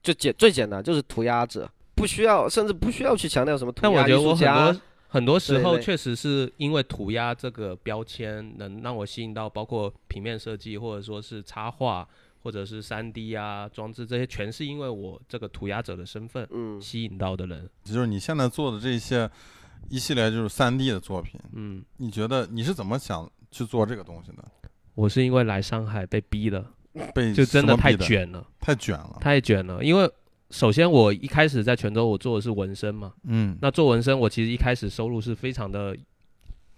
[0.04, 4.82] 就简最简单，就是涂鸦者，不需要，甚至不需要去强调什么涂鸦艺但我觉得我很术家多。
[5.08, 12.06] 很多时候确实是因为涂鸦这个标签能让我吸引到，包括平面设计或者说是插画
[12.46, 17.68] 或者是三 D 啊装置这些，全是因为我这个涂鸦者的身份嗯，吸引到的人。
[17.84, 19.28] 就是你现在做的这些
[19.90, 24.46] 一系列就是三 D 的作品，嗯，你觉得你是怎么想去做这个东西的？
[24.94, 26.64] 我是因为来上海被逼的，
[27.16, 29.18] 被就真的太卷了，太卷了。
[29.20, 29.84] 太卷了。
[29.84, 30.08] 因为
[30.52, 35.98] 首先我一开始在泉州，我做的是纹身嘛，嗯，那做纹身，我其实一开始收入是非常的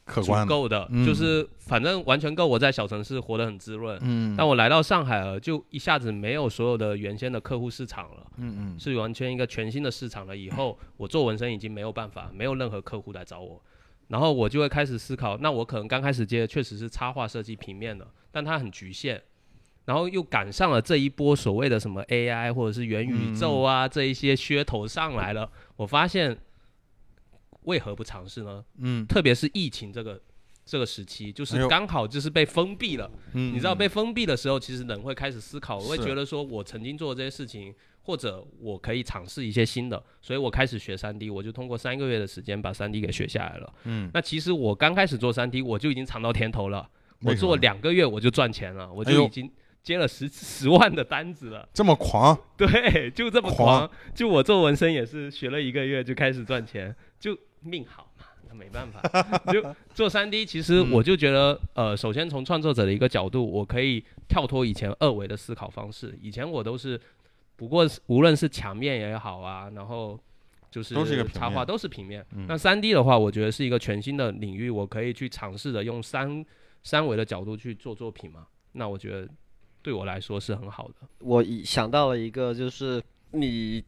[0.07, 3.97] 足够的，嗯就是反正完全够我在小城市活得很滋润。
[4.01, 10.35] 嗯，但我来到上海了，就一下子没有所有的原先的客户市场了，嗯嗯是完全一个全新的市场了。
[10.35, 13.61] 以后 我做纹身已经没有办法，没有任何客户来找我，
[14.07, 19.21] 然后我就会开始思考，那我可能刚开始接的确实是插画设计平面的，但它很局限。
[19.85, 26.37] 然后又赶上了这一波所谓的什么 AI 或者是元宇宙啊、这一些噱头上来了，我发现
[27.67, 28.65] 为何不尝试呢？
[28.79, 29.05] 嗯。
[29.05, 30.19] 特别是疫情这个
[30.65, 33.09] 这个时期，就是刚好就是被封闭了。
[33.33, 43.73] 嗯，你知道被封闭的时候，其实人会开始思考，我会觉得说我曾经做的这些事情，或者我可以尝试一些新的，所以我开始学三 D，我就通过三个月的时间把三 D 给学下来了。
[43.83, 46.89] 嗯，那其实我刚开始做三 D，我就已经尝到甜头了，
[47.21, 49.49] 我做两个月我就赚钱了，我就已经
[49.81, 51.67] 接了十十万的单子了。
[51.73, 53.87] 这么狂，对，就这么狂。
[53.87, 53.91] 狂。
[54.13, 57.06] 就我做纹身也是学了一个月就开始赚钱，就
[57.67, 59.01] 命好嘛，那没办法。
[59.51, 66.17] 就做三 D，其实嗯我就觉得，呃，首先从创作者的一个角度，我可以跳脱以前二维的思考方式。
[66.21, 66.99] 以前我都是，
[67.55, 70.19] 不过无论是墙面也好啊，然后。
[70.69, 76.45] 就是都是一个插画都是平面，嗯那三 D 的话，我觉得是一个全新的领域，我可以去尝试着用三
[76.83, 78.45] 三维的角度去做作品嘛。
[78.73, 79.27] 那我觉得
[79.81, 81.07] 对我来说是很好的。
[81.19, 83.01] 我一想到了一个，就是
[83.31, 83.83] 你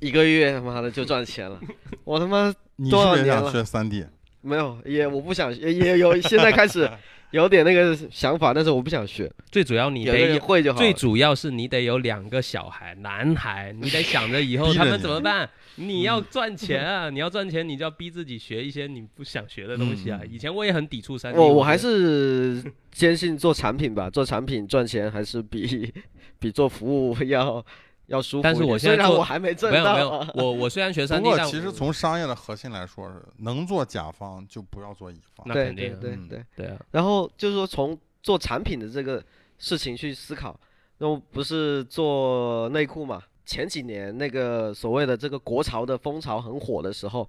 [0.00, 1.58] 一个月他妈的就赚钱了，
[2.02, 4.04] 我他妈你多是不是也想少年了学三 D？
[4.40, 6.88] 没有也我不想也也有现在开始
[7.32, 10.78] 有点那个想法，但是我不想学，最主要你得会就好。
[10.78, 15.48] 最主要是你得有两个小孩，男孩，你得想着以后他们怎么办。
[15.76, 17.10] 你要赚钱啊！
[17.10, 20.18] 你要赚钱，你就要逼自己学一些你不想学的东西啊。
[20.22, 25.92] 嗯以前我也很抵触三 D，我我还是坚信做产品吧，做产品赚钱还是比
[26.38, 27.64] 比做服务要
[28.08, 28.42] 要舒服。
[28.42, 35.46] 但是我现在虽然做我还没挣没有没有 我我虽然学不三 D，但其实从商业的核心来说，是能做甲方就不要做乙方。
[35.48, 36.44] 对那肯定啊对对嗯对。
[36.56, 39.24] 对啊，然后就是说从做产品的这个
[39.58, 40.58] 事情去思考，
[40.98, 43.22] 那我不是做内裤嘛？
[43.46, 47.26] 前几年那个所谓的这个国潮的风潮很火的时候，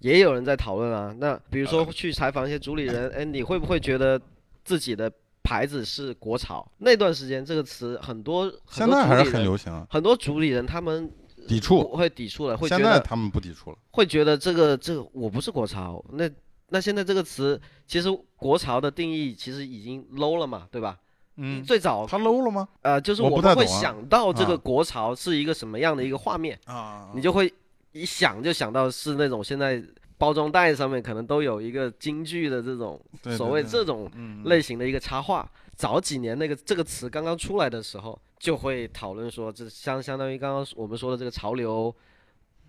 [0.00, 1.14] 也有人在讨论啊。
[1.18, 4.20] 那比如说去采访一些主理人，哎，你会不会觉得
[4.64, 5.10] 自己的
[5.42, 6.66] 牌子是国潮？
[6.78, 11.10] 那段时间这个词很多，很多现在还是主理人很流行啊，很多主理人他们
[11.48, 11.82] 抵触。
[11.96, 13.76] 会抵触了，会觉得现在他们不抵触了。
[13.90, 16.30] 会觉得这个这个我不是国潮，那
[16.68, 20.98] 那现在这个词其实国潮的定义其实已经 low 了嘛，对吧？
[21.36, 22.68] 嗯，最早他 low 了吗？
[22.82, 27.52] 呃就是我我们会想到这个啊国潮是一个什么样的一个画面，啊你就会
[27.92, 29.82] 一想就想到是那种现在
[30.22, 33.04] 包装袋上面可能都有一个京剧的这种
[33.36, 35.50] 所谓这种嗯类型的一个插画。
[35.74, 41.92] 早几年那个这个词刚刚出来的时候，就会讨论说，这相相当于刚刚我们说的这个潮流，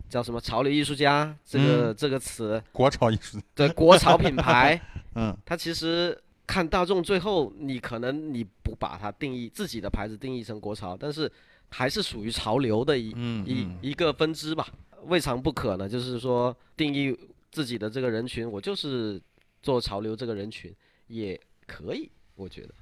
[0.09, 1.95] 叫什么潮流艺术家这个、嗯。
[1.95, 4.81] 这个词，国潮艺术，对国潮品牌，
[5.13, 5.37] 嗯。
[5.45, 11.31] 它其实看大众最后，你可能你不把它定义自己的牌子定义成国潮，但是
[11.69, 13.09] 还是属于潮流的一、
[13.45, 14.67] 一一个分支吧，
[15.03, 15.87] 未尝不可呢。
[15.87, 17.15] 就是说定义
[17.53, 19.21] 自己的这个人群，我就是
[19.61, 20.75] 做潮流这个人群
[21.07, 22.73] 也可以，我觉得，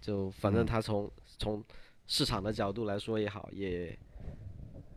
[0.00, 1.08] 就反正嗯他从、
[1.38, 1.64] 从
[2.08, 3.96] 市场的角度来说也好，也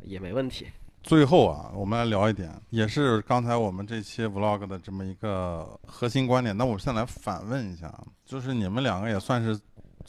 [0.01, 0.65] 也没问题。
[1.03, 6.57] 最后啊，我们来聊一点，也是刚才我们这期 vlog 的这么一个核心观点。
[6.57, 9.59] 那我现在来反问一下，啊就是你们两个也算是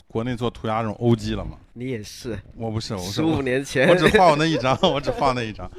[0.07, 1.59] 国内做涂鸦这种 OG 了吗？
[1.75, 5.71] 你也是，我不是，我是十五年前我只画我那一张， 我只画那一张。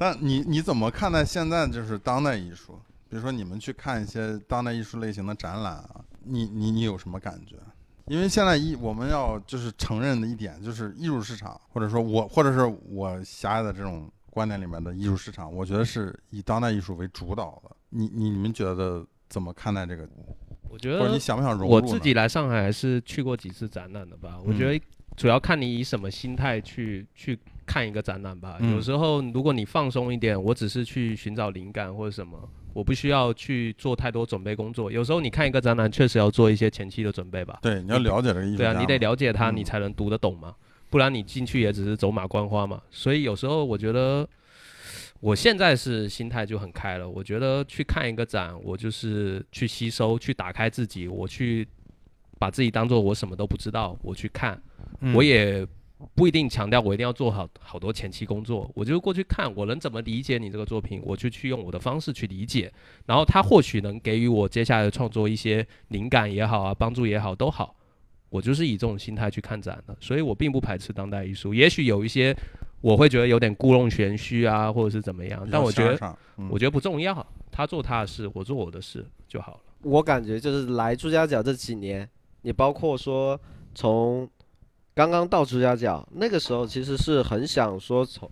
[0.00, 2.80] 但你你怎么看待现在就是当代艺术？
[3.10, 7.56] 比如说你们去看一些当代艺术类型的展览啊，你你你有什么感觉？
[8.06, 17.76] 因为现在艺我们要就是承认的一点就是艺术市场，或者说我或者是我狭隘的这种观点里面的艺术市场，我觉得是以当代艺术为主导的。
[17.90, 20.08] 你你你们觉得怎么看待这个？
[20.70, 21.74] 我觉得或者你想不想融入？
[21.74, 24.38] 我自己来上海还是去过几次展览的吧。
[24.46, 24.82] 我觉嗯得
[25.14, 27.38] 主要看你以什么心态去去
[27.70, 28.56] 看一个展览吧。
[28.58, 32.36] 嗯有时候如果你放松一点，我只是去寻找灵感或者什么，
[32.72, 34.90] 我不需要去做太多准备工作。
[34.90, 37.60] 有时候你看一个展览，确实要做一些前期的准备吧。
[37.62, 38.56] 对，你要了解这个艺术。
[38.56, 40.52] 对啊，你得了解它，嗯你才能读得懂嘛，
[40.90, 42.82] 不然你进去也只是走马观花嘛。
[42.90, 44.28] 所以有时候我觉得，
[45.20, 47.08] 我现在是心态就很开了。
[47.08, 51.66] 我觉得去看一个展，我就是去吸收，去打开自己，我去
[52.36, 54.60] 把自己当做我什么都不知道，我去看，
[55.00, 55.64] 嗯我也。
[56.14, 62.72] 不一定强调我一定要做好好多前期工作，我就过去看我能怎么理解你这个作品，我就去用我的方式去理解，
[63.06, 67.74] 然后他或许能给予我接下来的创作一些灵感也好啊，帮助也好都好。
[68.28, 71.52] 我就是以这种心态去看展的，所以我并不排斥当代艺术。
[71.52, 72.32] 也许有一些
[72.80, 79.60] 我会觉得有点故弄玄虚啊，或者是怎么样，但我觉得嗯我觉得不重要，他做他的事，我做我的事就好了。
[79.82, 82.08] 我感觉就是来朱家角这几年，
[82.42, 83.38] 也包括说
[83.74, 84.30] 从
[84.94, 88.30] 刚刚到朱家角那个时候，其实是很想说从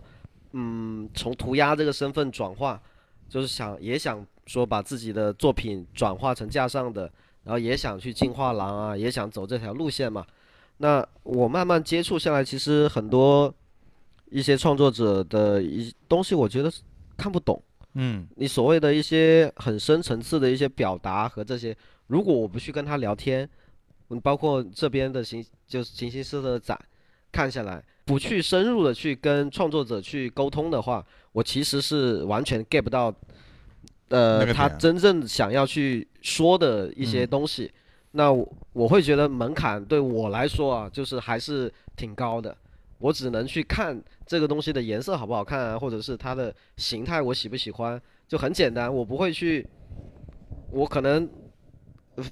[0.53, 2.81] 嗯从涂鸦这个身份转化，
[3.29, 7.11] 就是想也想说把自己的作品转化成架上的，
[7.45, 10.27] 然后也想去进画廊啊，也想走这条路线嘛。
[10.79, 13.53] 那我慢慢接触下来，其实很多
[14.31, 16.73] 一些创作者的一东西，我觉得
[17.17, 17.61] 看不懂。
[17.95, 23.49] 嗯你所谓的一些很深层次的一些表达和这些，如果我不去跟他聊天，
[24.11, 26.79] 嗯，包括这边的形就是形形色色的展，
[27.31, 33.15] 看下来，不去深入的去跟创作者去沟通的话，我其实是完全 get 不到，
[34.09, 37.71] 呃，他那个点真正想要去说的一些嗯东西。
[38.13, 42.57] 那我我会觉得门槛对我来说啊，就是还是挺高的。
[42.99, 48.93] 我只能去看这个东西的颜色好不好看啊，或者是它的形态我喜不喜欢，就很简单。
[48.93, 49.65] 我不会去，
[50.73, 51.29] 我可能呃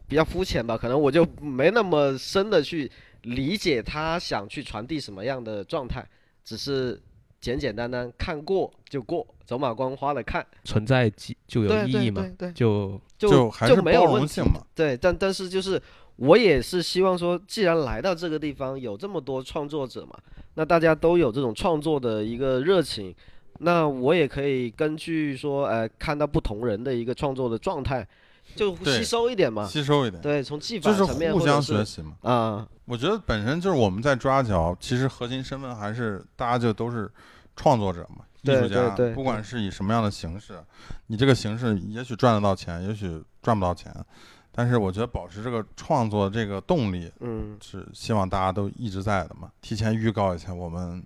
[0.06, 2.90] 比较肤浅吧，可能我就没那么深的去
[3.22, 6.06] 理解他想去传递什么样的状态，
[6.44, 7.00] 只是
[7.40, 14.64] 简简单单看过就过，走马观花的看，存在即就有意义嘛，对对对，就就就还是包没有问题嘛。
[14.74, 15.80] 对，但但是就是
[16.16, 20.18] 我也是希望说，既然来到这个地方有这么多创作者嘛，
[20.54, 23.14] 那大家都有这种创作的一个热情，
[23.58, 28.06] 那我也可以根据说，呃，看到不同人的一个创作的状态，
[28.54, 29.66] 就吸收一点嘛。
[29.66, 32.12] 吸收一点，对，从技法就是层面互相学习嘛。
[32.22, 37.10] 啊，我觉得本身就是我们在抓脚，其实核心身份还是大家就都是
[37.56, 40.62] 创作者嘛，艺术家，不管是以什么样的形式，
[41.08, 43.92] 你这个形式也许赚得到钱，也许赚不到钱，
[44.52, 49.50] 但是我觉得保持这个创作这个动力嗯，是希望大家都一直在的嘛。
[49.60, 51.04] 提前预告一下，我们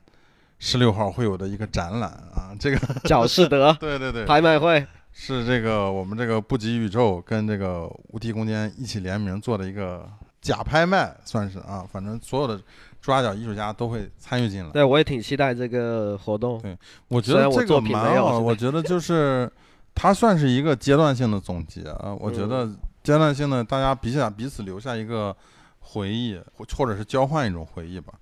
[0.58, 10.08] 十六号会有的一个展览啊，这个贾士德对对对，拍卖会，是这个我们这个不及宇宙跟这个无敌空间一起联名做的一个
[10.40, 12.60] 假拍卖，算是啊，反正所有的
[13.00, 14.70] 抓角艺术家都会参与进来。
[14.70, 16.60] 对我也挺期待这个活动。
[16.62, 16.76] 对
[17.08, 19.50] 我觉得这个蛮好的，我觉得就是
[19.94, 22.14] 它算是一个阶段性的总结啊。
[22.18, 22.66] 我觉嗯得
[23.02, 25.36] 阶段性的大家彼此彼此留下一个
[25.80, 28.14] 回忆，或或者是交换一种回忆吧。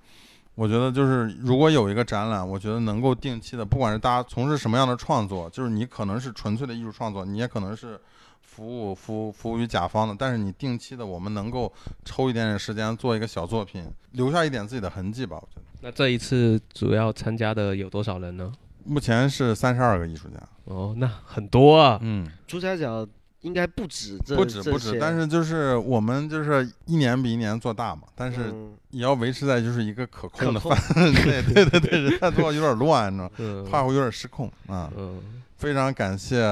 [0.58, 7.96] 我觉得就是如果有一个展览，我觉得能够定期的，不管是大家从事什么样的创作，就是你可能是纯粹的艺术创作，你也可能是
[8.42, 11.72] 服务服务服务于甲方的，但是你定期的，我们能够
[12.04, 15.36] 抽一点点时间做一个小作品，留下一点自己的痕迹吧。
[15.40, 18.52] 我觉得那这一次主要参加的有多少人呢？
[18.84, 22.00] 目前是三十二个艺术家，哦，那很多啊。
[22.02, 22.28] 嗯。
[22.48, 23.06] 朱家角
[23.42, 28.74] 应该不止这不止不止，但是就是我们就是一年比一年做大嘛，但是嗯。
[28.90, 31.42] 也要维持在就是一个可控的范围 内。
[31.42, 34.90] 对对对，人太多有点乱，你知道怕会有点失控啊。
[34.96, 35.20] 嗯。
[35.58, 36.42] 非常感谢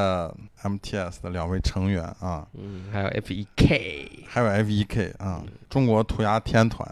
[0.62, 6.86] MTS 的两位成员啊，嗯，还有 F E K，还有 FEK 啊，中国涂鸦天团。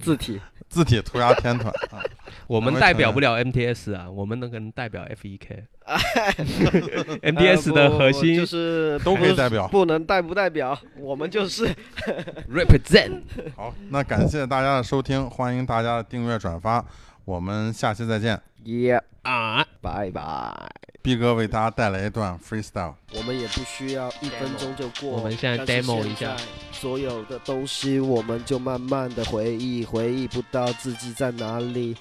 [0.00, 2.02] 字体字体涂鸦天团啊。
[2.46, 5.64] 我们代表不了 MTS 啊，我们能可能代表 F E K。
[5.84, 11.66] 呃 MTS 的核心不就是都可以代表不能代不代表，我们就是
[12.52, 13.22] represent。
[13.56, 16.84] 好，那感谢大家的收听，欢迎大家的订阅转发，
[17.24, 18.40] 我们下期再见。
[18.64, 20.87] 耶，啊，拜拜。
[21.00, 22.94] 毕哥为大家带来一段 freestyle。
[23.14, 25.10] 我们也不需要一分钟就过。
[25.10, 26.36] 我们现在 demo 一下
[26.72, 31.96] 所有的东西我们就慢慢的回忆，回忆不到自己在哪里，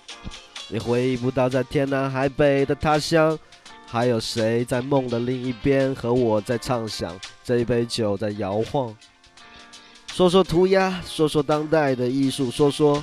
[0.70, 3.38] 也回忆不到在天南海北的他乡，
[3.86, 8.94] 还有谁在梦的另一边和我在畅想，这一杯酒在摇晃。
[10.08, 13.02] 说说涂鸦，说说当代的艺术，说说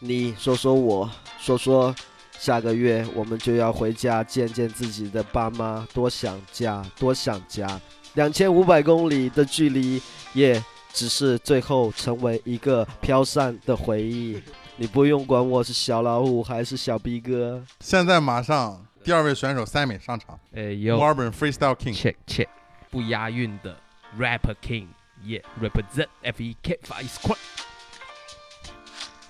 [0.00, 1.08] 你，说说我，
[1.38, 1.94] 说说
[2.38, 7.80] 下个月我们就要回家见见自己的爸妈，多想家，多想家。
[8.14, 10.00] 两千五百公里的距离，
[10.34, 10.62] 也
[10.92, 14.40] 只是最后成为一个飘散的回忆。
[14.76, 17.64] 你不用管我是小老虎还是小逼哥。
[17.80, 21.96] 现在马上第二位选手 Sammy 上场哎有墨尔本 Freestyle King。
[21.96, 22.48] check check，
[22.90, 23.76] 不押韵的
[24.18, 24.88] rapper king，
[25.22, 27.38] 耶、represent F E K Five Squad。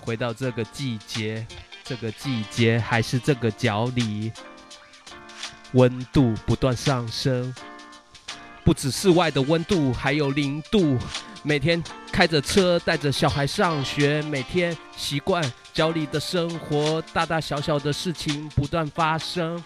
[0.01, 1.45] 回到这个季节，
[1.85, 4.31] 这个季节还是这个角里，
[5.73, 7.53] 温度不断上升，
[8.63, 10.97] 不止室外的温度，还有零度。
[11.43, 11.81] 每天
[12.11, 19.63] 开着车带着小孩上学，每天习惯角里的生活，大大小小的事情不断发生。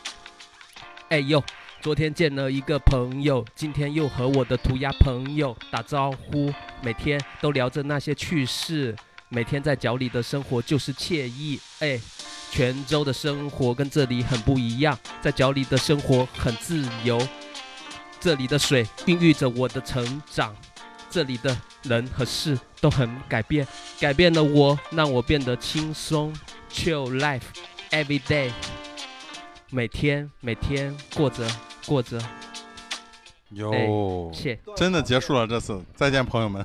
[1.07, 1.41] 哎呦，
[1.79, 8.93] 昨天见了一个朋友，今天又和我的涂鸦朋友打招呼，每天都聊着那些趣事，
[9.29, 11.59] 每天在脚里的生活就是惬意。
[11.79, 11.99] 哎，
[12.51, 17.19] 泉州的生活跟这里很不一样，在脚里的生活很自由，
[18.19, 20.55] 这里的水孕育着我的成长。
[21.11, 23.67] 这里的人和事都很改变，
[23.99, 26.31] 改变了我，让我变得轻松
[26.71, 27.41] ，chill life
[27.89, 28.51] every day，
[29.71, 31.47] 每天每天过着
[31.87, 32.21] 过着，
[33.53, 34.59] 哟，切。
[34.75, 36.63] 真的结束了这次，再见朋友们。